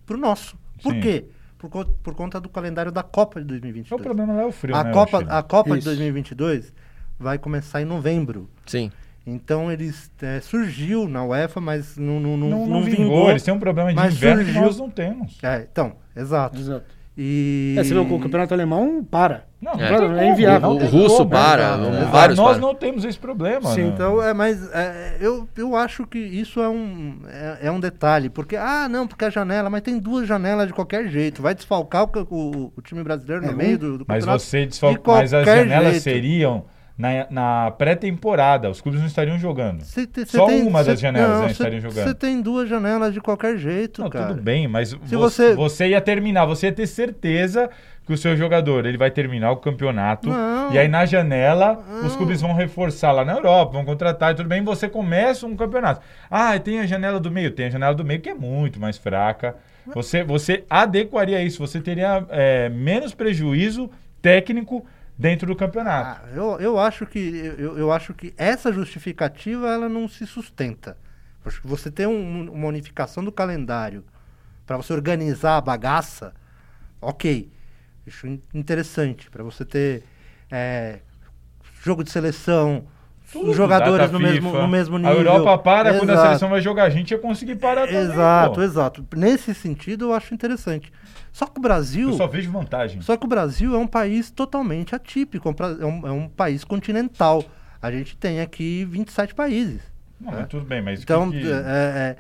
[0.10, 0.58] o nosso.
[0.82, 1.00] Por Sim.
[1.02, 1.26] quê?
[1.58, 4.02] Por, co- por conta do calendário da Copa de O 2022.
[4.02, 5.88] problema não é o frio, a né, Copa, a Copa de Isso.
[5.90, 6.74] 2022
[7.18, 8.50] vai começar em novembro.
[8.66, 8.92] Sim.
[9.26, 13.04] Então eles é, surgiu na UEFA, mas não, não, não, Não, não vingou.
[13.06, 13.30] vingou.
[13.30, 15.38] Eles têm um problema de mas inverno que surgiu- nós não temos.
[15.42, 16.60] É, então, exato.
[16.60, 16.86] Exato.
[17.16, 19.46] E É, você vê que o campeonato alemão para.
[19.62, 20.26] Não, É.
[20.26, 20.72] é inviável.
[20.72, 21.30] O russo como.
[21.30, 21.68] para, É.
[22.02, 22.60] Ah, vários Nós param.
[22.68, 23.70] não temos esse problema.
[23.72, 23.92] Sim, né?
[23.94, 28.30] então é, mas é, eu, eu acho que isso é um, é, é um detalhe,
[28.30, 32.04] porque, ah, não, porque a janela, mas tem duas janelas de qualquer jeito, vai desfalcar
[32.04, 35.02] o, o, o time brasileiro no É, meio do, do Mas campeonato você de desfalca.
[35.06, 36.04] Mas as janelas jeito.
[36.04, 36.66] seriam
[36.98, 38.70] na, na pré-temporada.
[38.70, 39.84] Os clubes não estariam jogando.
[39.84, 42.04] Cê cê Só tem- uma cê- das janelas não, né, estariam jogando.
[42.08, 44.28] Você tem duas janelas de qualquer jeito, Não, cara.
[44.28, 45.88] tudo bem, mas Se vo- você- você...
[45.90, 47.70] ia terminar, você ia ter certeza
[48.06, 50.74] que o seu jogador ele vai terminar o campeonato Não.
[50.74, 52.18] e aí na janela os Não.
[52.18, 56.02] clubes vão reforçar lá na Europa, vão contratar e tudo bem, você começa um campeonato.
[56.30, 58.98] Ah, tem a janela do meio, tem a janela do meio que é muito mais
[58.98, 59.56] fraca.
[59.94, 63.90] Você, você adequaria isso, você teria é, menos prejuízo
[64.22, 64.86] técnico
[65.24, 66.20] dentro do campeonato.
[66.26, 67.20] Ah, eu, eu, acho que,
[67.58, 70.98] eu, eu acho que essa justificativa ela não se sustenta.
[71.64, 74.04] Você tem um- uma unificação do calendário
[74.66, 76.34] para você organizar a bagaça,
[77.02, 77.50] ok.
[78.06, 79.30] Acho in- interessante.
[79.30, 80.04] Para você ter
[80.52, 81.00] é,
[81.84, 82.86] jogo de seleção,
[83.32, 85.18] Tudo, os jogadores data no mesmo, no mesmo A nível.
[85.18, 86.28] Europa para quando a Exato.
[86.28, 88.04] seleção vai jogar, a gente ia conseguir parar também.
[88.04, 88.62] Exato, pô.
[88.62, 89.06] exato.
[89.16, 90.92] Nesse sentido, eu acho interessante.
[91.34, 92.10] Só que o Brasil.
[92.12, 93.02] Eu só vejo vantagem.
[93.02, 96.30] Só que o Brasil é um país totalmente atípico, é um é um, é um
[96.30, 97.44] país continental.
[97.82, 99.82] A gente tem aqui 27 países.
[100.22, 100.36] Não, É.
[100.38, 102.16] mas tudo bem, mas o Então, que que- é, é,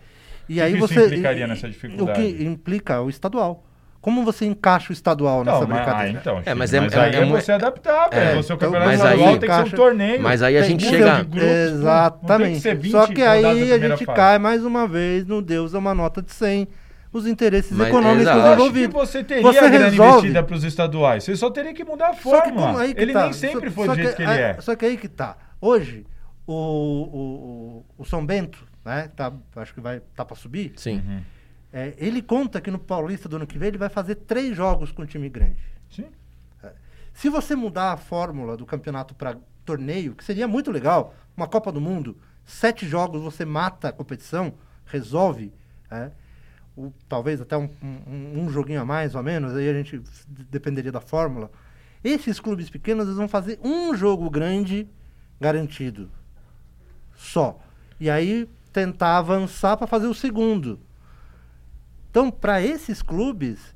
[0.49, 1.05] e que aí que isso você.
[1.05, 2.11] implicaria nessa dificuldade?
[2.19, 3.63] O que implica o estadual.
[4.01, 6.19] Como você encaixa o estadual Não, nessa mas, ah, brincadeira?
[6.19, 8.21] então, É, mas mas, é- é- aí é é, mu- você adaptar, velho.
[8.31, 10.21] É, Você é o então, campeonato mas estadual aí- tem que ser um torneio.
[10.21, 10.97] Mas aí a gente chega.
[11.17, 12.59] ser- de grupos, não tem que Exatamente.
[12.59, 14.17] ser 20 Só que aí a gente fase.
[14.17, 16.67] cai mais uma vez no Deus é uma nota de 100.
[17.13, 18.37] Os interesses Mas- econômicos exato.
[18.39, 18.93] Eu acho que envolvidos.
[18.95, 20.11] você teria Você a grana resolve.
[20.17, 21.23] investida para os estaduais.
[21.23, 22.65] Você só teria que mudar a Só que fórmula.
[22.67, 23.23] como aí que ele tá.
[23.25, 24.61] nem sempre Só- foi só do jeito que, ele aí- é.
[24.61, 25.37] Só que aí que tá.
[25.61, 26.05] Hoje,
[26.47, 29.09] o, o, o, o São Bento, né?
[29.15, 30.73] Tá, acho que vai tá para subir.
[30.75, 31.03] Sim.
[31.07, 31.21] Uhum.
[31.71, 34.91] é, ele conta que no Paulista do ano que vem ele vai fazer três jogos
[34.91, 35.57] com o time grande.
[35.89, 36.05] Sim.
[37.13, 41.71] Se você mudar a fórmula do campeonato para torneio, que seria muito legal, uma Copa
[41.71, 44.55] do Mundo, sete jogos você mata a competição,
[44.85, 45.53] resolve,
[45.91, 46.09] é,
[46.75, 50.01] o- talvez até um, um- um joguinho a mais ou a menos, aí a gente
[50.49, 51.51] dependeria da fórmula.
[52.03, 54.87] Esses clubes pequenos eles vão fazer um jogo grande
[55.39, 56.09] garantido.
[57.15, 57.59] Só.
[57.99, 60.79] E aí tentar avançar para fazer o segundo.
[62.09, 63.73] Então, para esses clubes,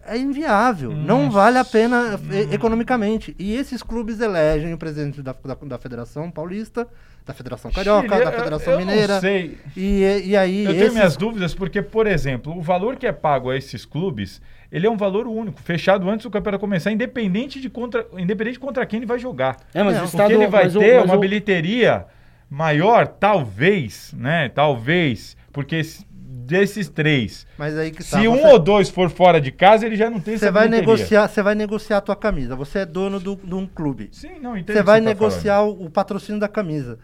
[0.00, 0.92] é inviável.
[0.92, 1.30] Não Nossa.
[1.30, 3.34] vale a pena e- economicamente.
[3.38, 6.88] E esses clubes elegem o presidente da, da, da Federação Paulista,
[7.28, 9.14] da Federação Carioca, Chile, da eu- Federação eu Mineira.
[9.14, 9.58] Não sei.
[9.76, 10.64] E, e aí.
[10.64, 13.84] Eu tenho esses- minhas dúvidas porque, por exemplo, o valor que é pago a esses
[13.84, 14.40] clubes,
[14.72, 18.84] ele é um valor único, fechado antes do campeonato começar, independente de contra, independente contra
[18.86, 19.56] quem ele vai jogar.
[19.74, 22.06] É, mas o Porque estado ele vai mas o- ter mas uma o- bilheteria
[22.50, 24.48] maior, talvez, né?
[24.48, 25.82] Talvez, porque
[26.48, 29.84] desses três, Mas aí que tá, se um você- ou dois for fora de casa,
[29.86, 32.56] ele já não tem Você essa vai negociar, você vai negociar a tua camisa.
[32.56, 34.08] Você é dono do- de um clube.
[34.12, 36.98] Sim, não entendo Você vai tá negociar o, o patrocínio da camisa.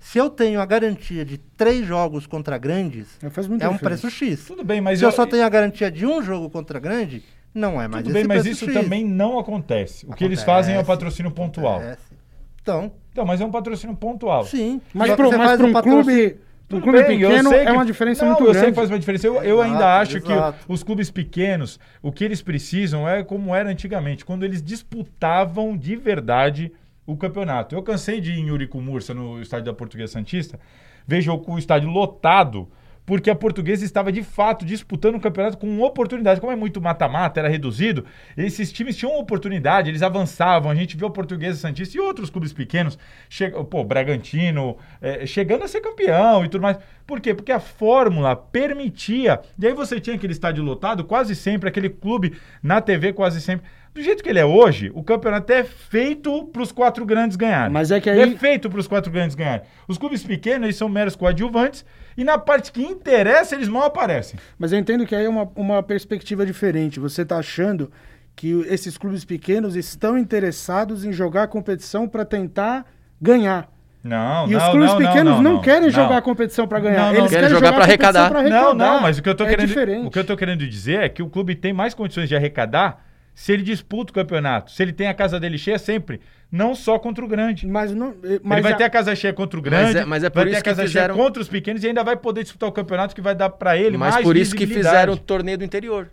[0.00, 3.78] Se eu tenho a garantia de três jogos contra grandes, É, é um diferença.
[3.80, 4.44] preço X.
[4.46, 7.22] Tudo bem, mas Se eu eu- só tenho a garantia de um jogo contra grande,
[7.54, 8.74] não é mais Tudo esse bem, mas isso X.
[8.74, 10.06] também não acontece.
[10.06, 11.76] O que eles Acontece, fazem é o patrocínio pontual.
[11.76, 12.02] acontece.
[12.62, 14.44] Então, Então, mas é um patrocínio pontual.
[14.44, 14.80] sim.
[14.94, 15.30] Mas para um
[15.70, 16.36] um clube,
[16.70, 18.60] um Tudo clube bem, eu pequeno sei é que- uma diferença não, muito eu grande.
[18.60, 19.26] sei que faz uma diferença.
[19.26, 20.58] Eu, eu ainda acho exato.
[20.66, 25.76] que os clubes pequenos, o que eles precisam é como era antigamente, quando eles disputavam
[25.76, 26.70] de verdade
[27.06, 27.74] o campeonato.
[27.74, 30.60] Eu cansei de ir em Urico Mursa, no estádio da Portuguesa Santista,
[31.06, 32.68] vejo o estádio lotado,
[33.08, 36.42] porque a Portuguesa estava de fato disputando o campeonato com oportunidade.
[36.42, 38.04] Como é muito mata-mata, era reduzido,
[38.36, 40.70] esses times tinham oportunidade, eles avançavam.
[40.70, 42.98] A gente viu a Portuguesa Santista e outros clubes pequenos,
[43.30, 43.48] che...
[43.70, 46.76] pô, Bragantino, eh, chegando a ser campeão e tudo mais.
[47.06, 47.32] Por quê?
[47.32, 49.40] Porque a fórmula permitia.
[49.58, 53.66] E aí você tinha aquele estádio lotado, quase sempre, aquele clube na TV, quase sempre.
[53.94, 57.72] Do jeito que ele é hoje, o campeonato é feito para os quatro grandes ganharem.
[57.72, 59.62] Mas é que aí- é feito para os quatro grandes ganharem.
[59.88, 61.84] Os clubes pequenos, eles são meros coadjuvantes.
[62.18, 64.40] E na parte que interessa, eles mal aparecem.
[64.58, 66.98] Mas eu entendo que aí é uma, uma perspectiva diferente.
[66.98, 67.92] Você está achando
[68.34, 72.86] que esses clubes pequenos estão interessados em jogar a competição para tentar
[73.22, 73.68] ganhar.
[74.02, 75.90] Não, e não, os clubes não, pequenos não, não, não, querem não.
[75.90, 76.98] jogar a competição para ganhar.
[76.98, 77.18] Não, não.
[77.18, 78.36] Eles Querem querem jogar jogar, pra a competição arrecadar.
[78.40, 78.74] arrecadar.
[78.74, 80.06] Não, não, mas o que eu tô é querendo, diferente.
[80.06, 83.07] o que eu tô querendo dizer é que o clube tem mais condições de arrecadar
[83.40, 86.20] se ele disputa o campeonato, se ele tem a casa dele cheia sempre,
[86.50, 87.68] não só contra o grande.
[87.68, 88.08] Mas não.
[88.24, 90.28] eh, ele Mas vai a- ter a casa cheia contra o grande, é- mas é
[90.28, 92.16] por vai ter isso a que casa fizeram- cheia contra os pequenos e ainda vai
[92.16, 95.12] poder disputar o campeonato que vai dar pra ele Mas mais por isso que fizeram
[95.12, 96.10] o torneio do interior.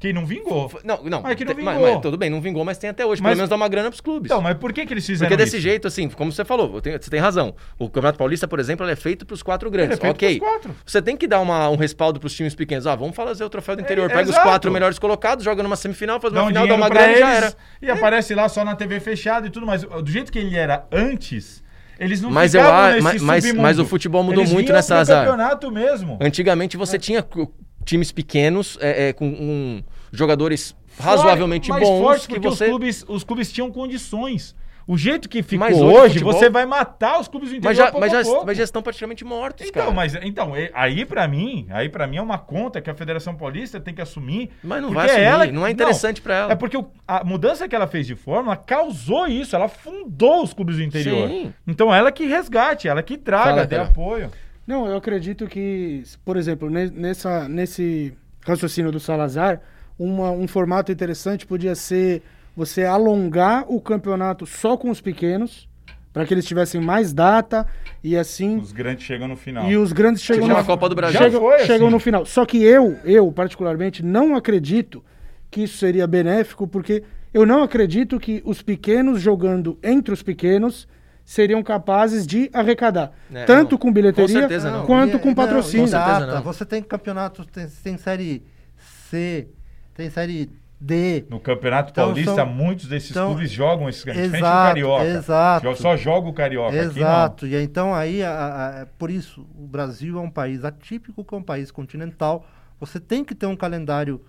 [0.00, 0.72] Que não vingou.
[0.82, 1.20] Não, não.
[1.20, 1.92] Mas que não tem- mas- vingou.
[1.92, 3.20] mas tudo bem, não vingou, mas tem até hoje.
[3.22, 4.30] Mas- Pelo menos dá uma grana pros clubes.
[4.30, 5.62] Então, mas por que que eles fizeram Porque desse isso?
[5.62, 7.54] jeito, assim, como você falou, você tem razão.
[7.78, 9.98] O Campeonato Paulista, por exemplo, é feito pros quatro grandes.
[9.98, 10.38] Ele é feito ok.
[10.40, 10.76] pros quatro.
[10.86, 12.86] Você tem que dar uma- um respaldo pros times pequenos.
[12.86, 14.06] Ah, vamos fazer o troféu do interior.
[14.06, 14.46] É, Pega os exato.
[14.48, 17.18] quatro melhores colocados, joga numa semifinal, faz Dá uma um final, dá uma grana e
[17.18, 17.54] já eles era.
[17.82, 19.82] e aparece lá só na TV fechada e tudo mais.
[19.82, 21.62] Do jeito que ele era antes,
[21.98, 23.62] eles não Mas eu nesse mas- mas- submundo.
[23.62, 25.26] mas o futebol mudou Eles muito nessa azar.
[25.26, 26.16] campeonato mesmo.
[26.22, 27.52] Antigamente você tinha cu-
[27.84, 32.64] times pequenos é, é, com um, jogadores razoavelmente mais bons forte que porque você.
[32.64, 34.54] os, clubes, os clubes tinham condições.
[34.86, 37.76] O jeito que ficou Mas hoje, futebol- você vai matar os clubes do interior Mas
[37.76, 38.46] já, pouco mas, já, pouco.
[38.46, 39.94] mas já estão praticamente mortos, Então, cara.
[39.94, 43.36] mas então, e- aí pra mim, aí para mim é uma conta que a Federação
[43.36, 44.50] Paulista tem que assumir.
[44.64, 46.52] Mas não vai assumir, ela- não é interessante pra ela.
[46.52, 46.76] É porque
[47.06, 51.28] a mudança que ela fez de fórmula causou isso, ela fundou os clubes do interior.
[51.28, 51.54] Sim.
[51.68, 54.30] Então ela que resgate, ela que traga, Fala, dê apoio.
[54.70, 58.14] Não, eu acredito que, por exemplo, ne- nessa, nesse
[58.46, 59.60] raciocínio do Salazar,
[59.98, 62.22] uma- um formato interessante podia ser
[62.56, 65.68] você alongar o campeonato só com os pequenos,
[66.12, 67.66] para que eles tivessem mais data
[68.02, 68.58] e assim.
[68.58, 69.68] Os grandes chegam no final.
[69.68, 71.20] E os grandes chegam Tipo no Copa do Brasil.
[71.20, 71.94] Chegam, foi chegam assim.
[71.94, 72.24] no final.
[72.24, 75.04] Só que eu, eu particularmente, não acredito
[75.50, 77.02] que isso seria benéfico, porque
[77.34, 80.86] eu não acredito que os pequenos jogando entre os pequenos
[81.24, 83.12] seriam capazes de arrecadar.
[83.32, 83.78] É, tanto não.
[83.78, 84.86] com bilheteria Com certeza não.
[84.86, 85.86] quanto E- com não, patrocínio.
[85.86, 86.42] Com certeza data, não.
[86.42, 88.42] Você tem campeonatos, tem, tem série
[88.76, 89.48] C,
[89.94, 90.50] tem série
[90.80, 91.26] D.
[91.28, 95.04] No Campeonato Então, Paulista, são- muitos desses então- clubes jogam esses diferente do Carioca.
[95.04, 95.76] exato.
[95.76, 96.68] Só joga o Carioca.
[96.74, 96.90] Aqui não.
[97.06, 97.46] Exato.
[97.46, 101.34] E então aí, a- a- a- por isso, o Brasil é um país atípico, que
[101.34, 102.46] é um país continental.
[102.80, 104.22] Você tem que ter um calendário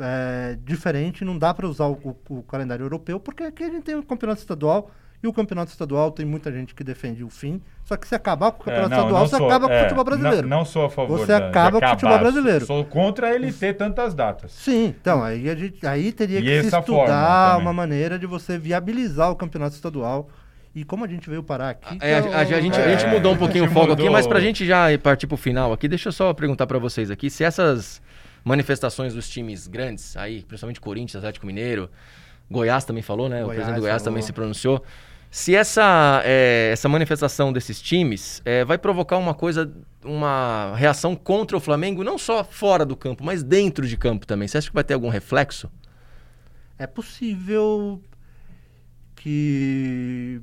[0.00, 1.24] é, diferente.
[1.24, 1.92] Não dá para usar o,
[2.28, 4.92] o- o calendário europeu, porque aqui a gente tem o campeonato estadual.
[5.20, 7.60] E o campeonato estadual tem muita gente que defende o fim.
[7.84, 9.72] Só que se acabar com o É, campeonato não, estadual, não você sou- acaba com
[9.72, 10.48] o é, futebol brasileiro.
[10.48, 12.66] Não, não sou a favor Você da- de acaba com o futebol brasileiro.
[12.66, 14.52] Sou contra ele ter tantas datas.
[14.52, 18.56] Sim, então aí, a gente, aí teria E que se estudar uma maneira de você
[18.58, 20.28] viabilizar o campeonato estadual.
[20.72, 21.98] E como a gente veio parar aqui.
[22.00, 23.86] É, a, é a- a gente, a É, gente mudou um a pouquinho o foco
[23.92, 24.12] aqui, mudou.
[24.12, 27.10] mas pra gente já ir partir pro final aqui, deixa eu só perguntar pra vocês
[27.10, 28.00] aqui se essas
[28.44, 31.90] manifestações dos times grandes, aí, principalmente Corinthians, Atlético Mineiro,
[32.50, 33.42] Goiás também falou, né?
[33.42, 34.12] o Goiás presidente do Goiás falou.
[34.12, 34.82] também se pronunciou.
[35.30, 39.70] Se essa, é, essa manifestação desses times é, vai provocar uma coisa,
[40.04, 44.48] uma reação contra o Flamengo, não só fora do campo, mas dentro de campo também.
[44.48, 45.70] Você acha que vai ter algum reflexo?
[46.78, 48.00] É possível
[49.16, 50.40] que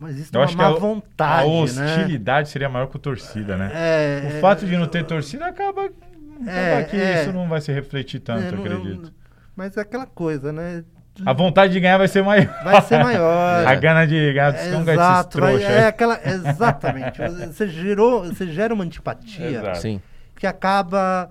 [0.00, 1.96] Mas isso é acho uma que má a, vontade, a né?
[1.96, 3.70] hostilidade seria maior com a torcida, né?
[3.74, 7.22] É, O fato de não ter torcida acaba, acaba É, que é.
[7.22, 9.12] isso não vai se refletir tanto, é, não- acredito.
[9.56, 10.84] Mas é aquela coisa, né?
[11.24, 12.48] A vontade de ganhar vai ser maior.
[12.64, 13.66] Vai ser maior.
[13.68, 17.20] A gana de ganhar dos É, Exato, vai- é aquela, exatamente.
[17.46, 19.78] Você gerou, você gera uma antipatia Exato.
[19.78, 20.00] Sim.
[20.36, 21.30] que acaba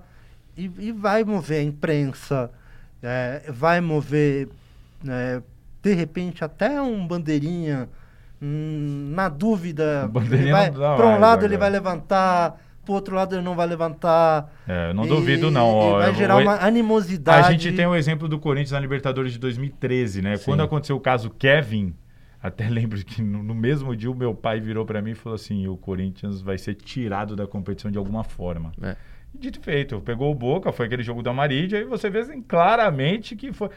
[0.56, 2.50] e, e vai mover a imprensa,
[3.02, 4.48] é, vai mover,
[5.06, 5.42] é,
[5.82, 7.88] de repente, até um bandeirinha,
[8.40, 11.58] hum, na dúvida, ele vai, não dá para um lado ele agora.
[11.58, 14.52] vai levantar, para outro lado ele não vai levantar.
[14.68, 15.66] É, eu não E- duvido, não.
[15.66, 15.98] ó.
[15.98, 17.48] vai gerar uma animosidade.
[17.48, 20.36] A gente tem o exemplo do Corinthians na Libertadores de 2013, né?
[20.36, 20.44] Sim.
[20.44, 21.94] Quando aconteceu o caso Kevin,
[22.42, 25.34] até lembro que no, no mesmo dia o meu pai virou pra mim e falou
[25.34, 28.72] assim: o Corinthians vai ser tirado da competição de alguma forma.
[28.82, 28.96] É.
[29.36, 33.34] Dito feito, pegou o Boca, foi aquele jogo da Marídia, e você vê assim, claramente
[33.34, 33.68] que foi.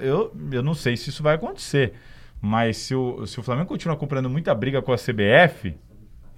[0.00, 1.92] Eu, eu não sei se isso vai acontecer,
[2.40, 5.76] mas se o, se o Flamengo continuar comprando muita briga com a CBF,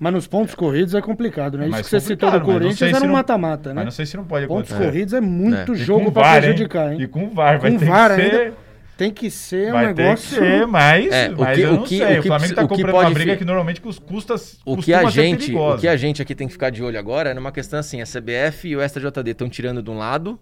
[0.03, 1.67] Mas nos pontos corridos é complicado, né?
[1.67, 3.85] É Isso que você citou do mas não Corinthians era um não- mata-mata, mas né?
[3.85, 4.91] não sei se não pode Pontos acontecer.
[4.91, 5.77] corridos é muito É.
[5.77, 6.13] Jogo hein?
[6.41, 7.03] prejudicar, hein?
[7.03, 8.35] E com VAR, vai Com ter VAR que ser.
[8.41, 8.57] ainda
[8.97, 10.39] tem que ser Vai um negócio.
[10.41, 12.17] ter que ser, mas, É, o mas que- eu o não que- sei.
[12.17, 13.99] o O que Flamengo tá o que comprando pode uma briga fi- que normalmente os
[13.99, 16.99] custas O que, a gente, o que a gente aqui tem que ficar de olho
[16.99, 20.41] agora é numa questão assim, a CBF e o STJD estão tirando de um lado,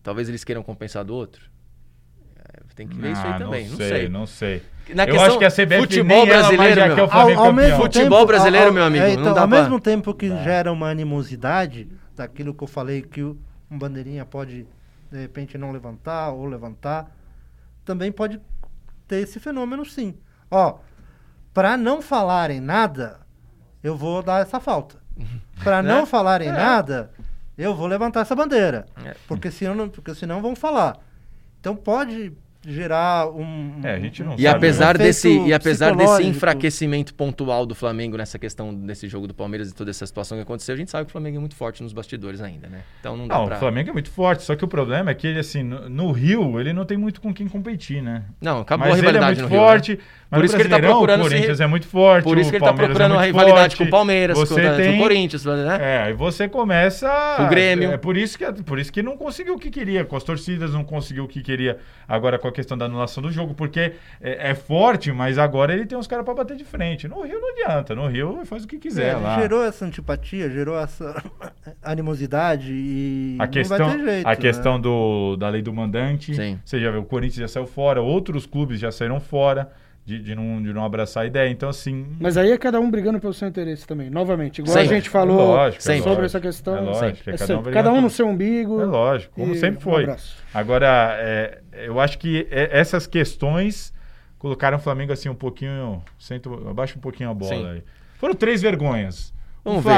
[0.00, 1.50] talvez eles queiram compensar do outro.
[2.38, 4.08] É, Tem que ver isso aí Ah, também, não não sei, sei.
[4.08, 4.62] não sei.
[4.94, 7.10] Na eu acho que a CBF futebol ela brasileiro, meu.
[7.10, 7.76] ao, ao mesmo.
[7.82, 10.28] Futebol tempo, brasileiro, ao- meu amigo, é, não então, dá ao pra- mesmo tempo que
[10.42, 13.38] gera uma animosidade, daquilo que eu falei que o-
[13.70, 14.66] um bandeirinha pode,
[15.10, 17.10] de repente, não levantar ou levantar,
[17.84, 18.40] também pode
[19.08, 20.14] ter esse fenômeno sim.
[20.50, 20.78] Ó,
[21.54, 23.20] para não falarem nada,
[23.82, 24.96] eu vou dar essa falta.
[25.62, 25.88] Para Né?
[25.92, 26.52] não falarem É.
[26.52, 27.10] nada,
[27.56, 28.86] eu vou levantar essa bandeira.
[29.04, 29.14] É.
[29.28, 30.96] Porque senão, não- porque senão vão falar.
[31.60, 32.32] Então pode
[32.66, 33.80] gerar um.
[33.82, 35.04] É, a gente não E sabe, apesar né?
[35.04, 39.74] desse e apesar desse enfraquecimento pontual do Flamengo nessa questão desse jogo do Palmeiras e
[39.74, 41.92] toda essa situação que aconteceu, a gente sabe que o Flamengo é muito forte nos
[41.92, 42.82] bastidores ainda, né?
[43.00, 43.56] Então não dá Não, pra...
[43.56, 46.12] o Flamengo é muito forte, só que o problema é que ele, assim, no, no
[46.12, 48.24] Rio, ele não tem muito com quem competir, né?
[48.40, 50.02] Não, acabou mas a rivalidade ele é no muito Rio, né?
[50.32, 52.24] Mas Por isso que ele tá procurando O se- Corinthians é muito forte.
[52.24, 54.38] Por isso que ele tá Palmeiras procurando é uma muito rivalidade forte, com o Palmeiras,
[54.38, 54.94] com, Você com tem...
[54.98, 55.78] o Corinthians, né?
[55.78, 57.36] É, aí você começa.
[57.44, 57.92] O Grêmio.
[57.92, 60.72] É por isso que por isso que não conseguiu o que queria, com as torcidas
[60.72, 61.76] não conseguiu o que queria.
[62.08, 65.84] Agora com a questão da anulação do jogo, porque é, é forte, mas agora ele
[65.84, 67.06] tem uns caras pra bater de frente.
[67.06, 69.38] No Rio não adianta, no Rio faz o que quiser É, lá.
[69.38, 71.22] gerou essa antipatia, gerou essa
[71.82, 74.26] animosidade e A não questão, vai ter jeito.
[74.26, 74.36] a né?
[74.36, 76.58] questão do, da lei do mandante, Sim.
[76.64, 79.70] você já viu, o Corinthians já saiu fora, outros clubes já saíram fora
[80.04, 81.48] de, de, não, de não abraçar a ideia.
[81.48, 82.06] Então, assim.
[82.18, 84.10] Mas aí é cada um brigando pelo seu interesse também.
[84.10, 84.94] Novamente, igual Sempre.
[84.94, 86.24] a gente falou É lógico, é sobre lógico.
[86.24, 86.76] essa questão.
[86.76, 87.70] É lógico, é É cada sempre.
[87.70, 88.80] um cada um no seu umbigo.
[88.80, 90.02] É lógico, como sempre um foi.
[90.02, 90.36] abraço.
[90.52, 93.92] Agora, é, eu acho que é- essas questões
[94.38, 96.02] colocaram o Flamengo assim um pouquinho.
[96.18, 97.66] Sento, abaixa um pouquinho a bola Sim.
[97.70, 97.82] aí.
[98.18, 99.32] Foram três vergonhas.
[99.64, 99.94] Vamos o ver.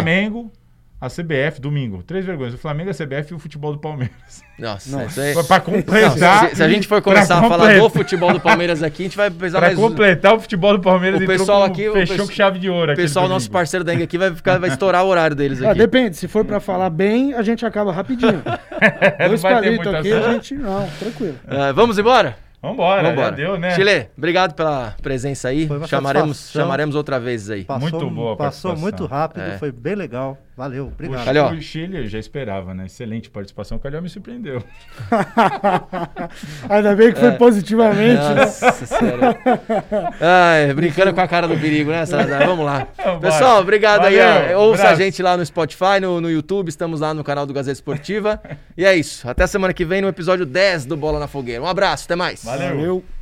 [1.04, 2.02] A CBF, domingo.
[2.02, 2.54] Três vergonhas.
[2.54, 4.14] O Flamengo, a CBF e o futebol do Palmeiras.
[4.58, 5.06] Nossa, Nossa.
[5.30, 5.46] isso aí...
[5.46, 6.16] Pra completar.
[6.16, 9.06] Não, se, se a gente for começar a falar do futebol do Palmeiras aqui, a
[9.06, 9.78] gente vai precisar Pra mais...
[9.78, 12.92] completar o futebol do Palmeiras O pessoal com- aqui, fechou pesso- com chave de ouro
[12.92, 15.60] O pessoal, no nosso parceiro da Enga aqui, vai, ficar, vai estourar o horário deles
[15.62, 15.78] Ah, aqui.
[15.80, 18.42] depende, se for pra falar bem, a gente acaba rapidinho.
[19.28, 20.54] Dois palitos aqui, a gente.
[20.54, 21.34] Não, tranquilo.
[21.46, 22.36] Ah, vamos embora?
[22.64, 23.32] Vambora, Vambora.
[23.32, 23.74] deu, né?
[23.74, 25.66] Chile, obrigado pela presença aí.
[25.68, 27.64] Foi uma Chamaremos, chamaremos outra vez aí.
[27.64, 29.58] Passou, Muito boa Passou muito rápido, É.
[29.58, 30.38] foi bem legal.
[30.56, 31.26] Valeu, obrigado.
[31.28, 31.50] Ali, ó.
[31.50, 32.86] O Chile eu já esperava, né?
[32.86, 33.76] Excelente participação.
[33.76, 34.62] O Calhau me surpreendeu.
[36.70, 38.44] Ainda bem que foi positivamente, né?
[38.44, 39.36] Nossa senhora.
[40.20, 42.04] Ai, brincando com a cara do perigo, né?
[42.46, 42.86] Vamos lá.
[42.96, 43.20] Vambora.
[43.20, 44.16] Pessoal, obrigado aí.
[44.16, 44.62] Valeu, ó.
[44.66, 46.68] Ouça a gente lá no Spotify, no, no YouTube.
[46.68, 48.40] Estamos lá no canal do Gazeta Esportiva.
[48.76, 49.28] E é isso.
[49.28, 51.60] Até semana que vem no episódio 10 do Bola na Fogueira.
[51.64, 52.44] Um abraço, até mais.
[52.56, 52.76] Valeu.
[52.76, 53.13] Valeu.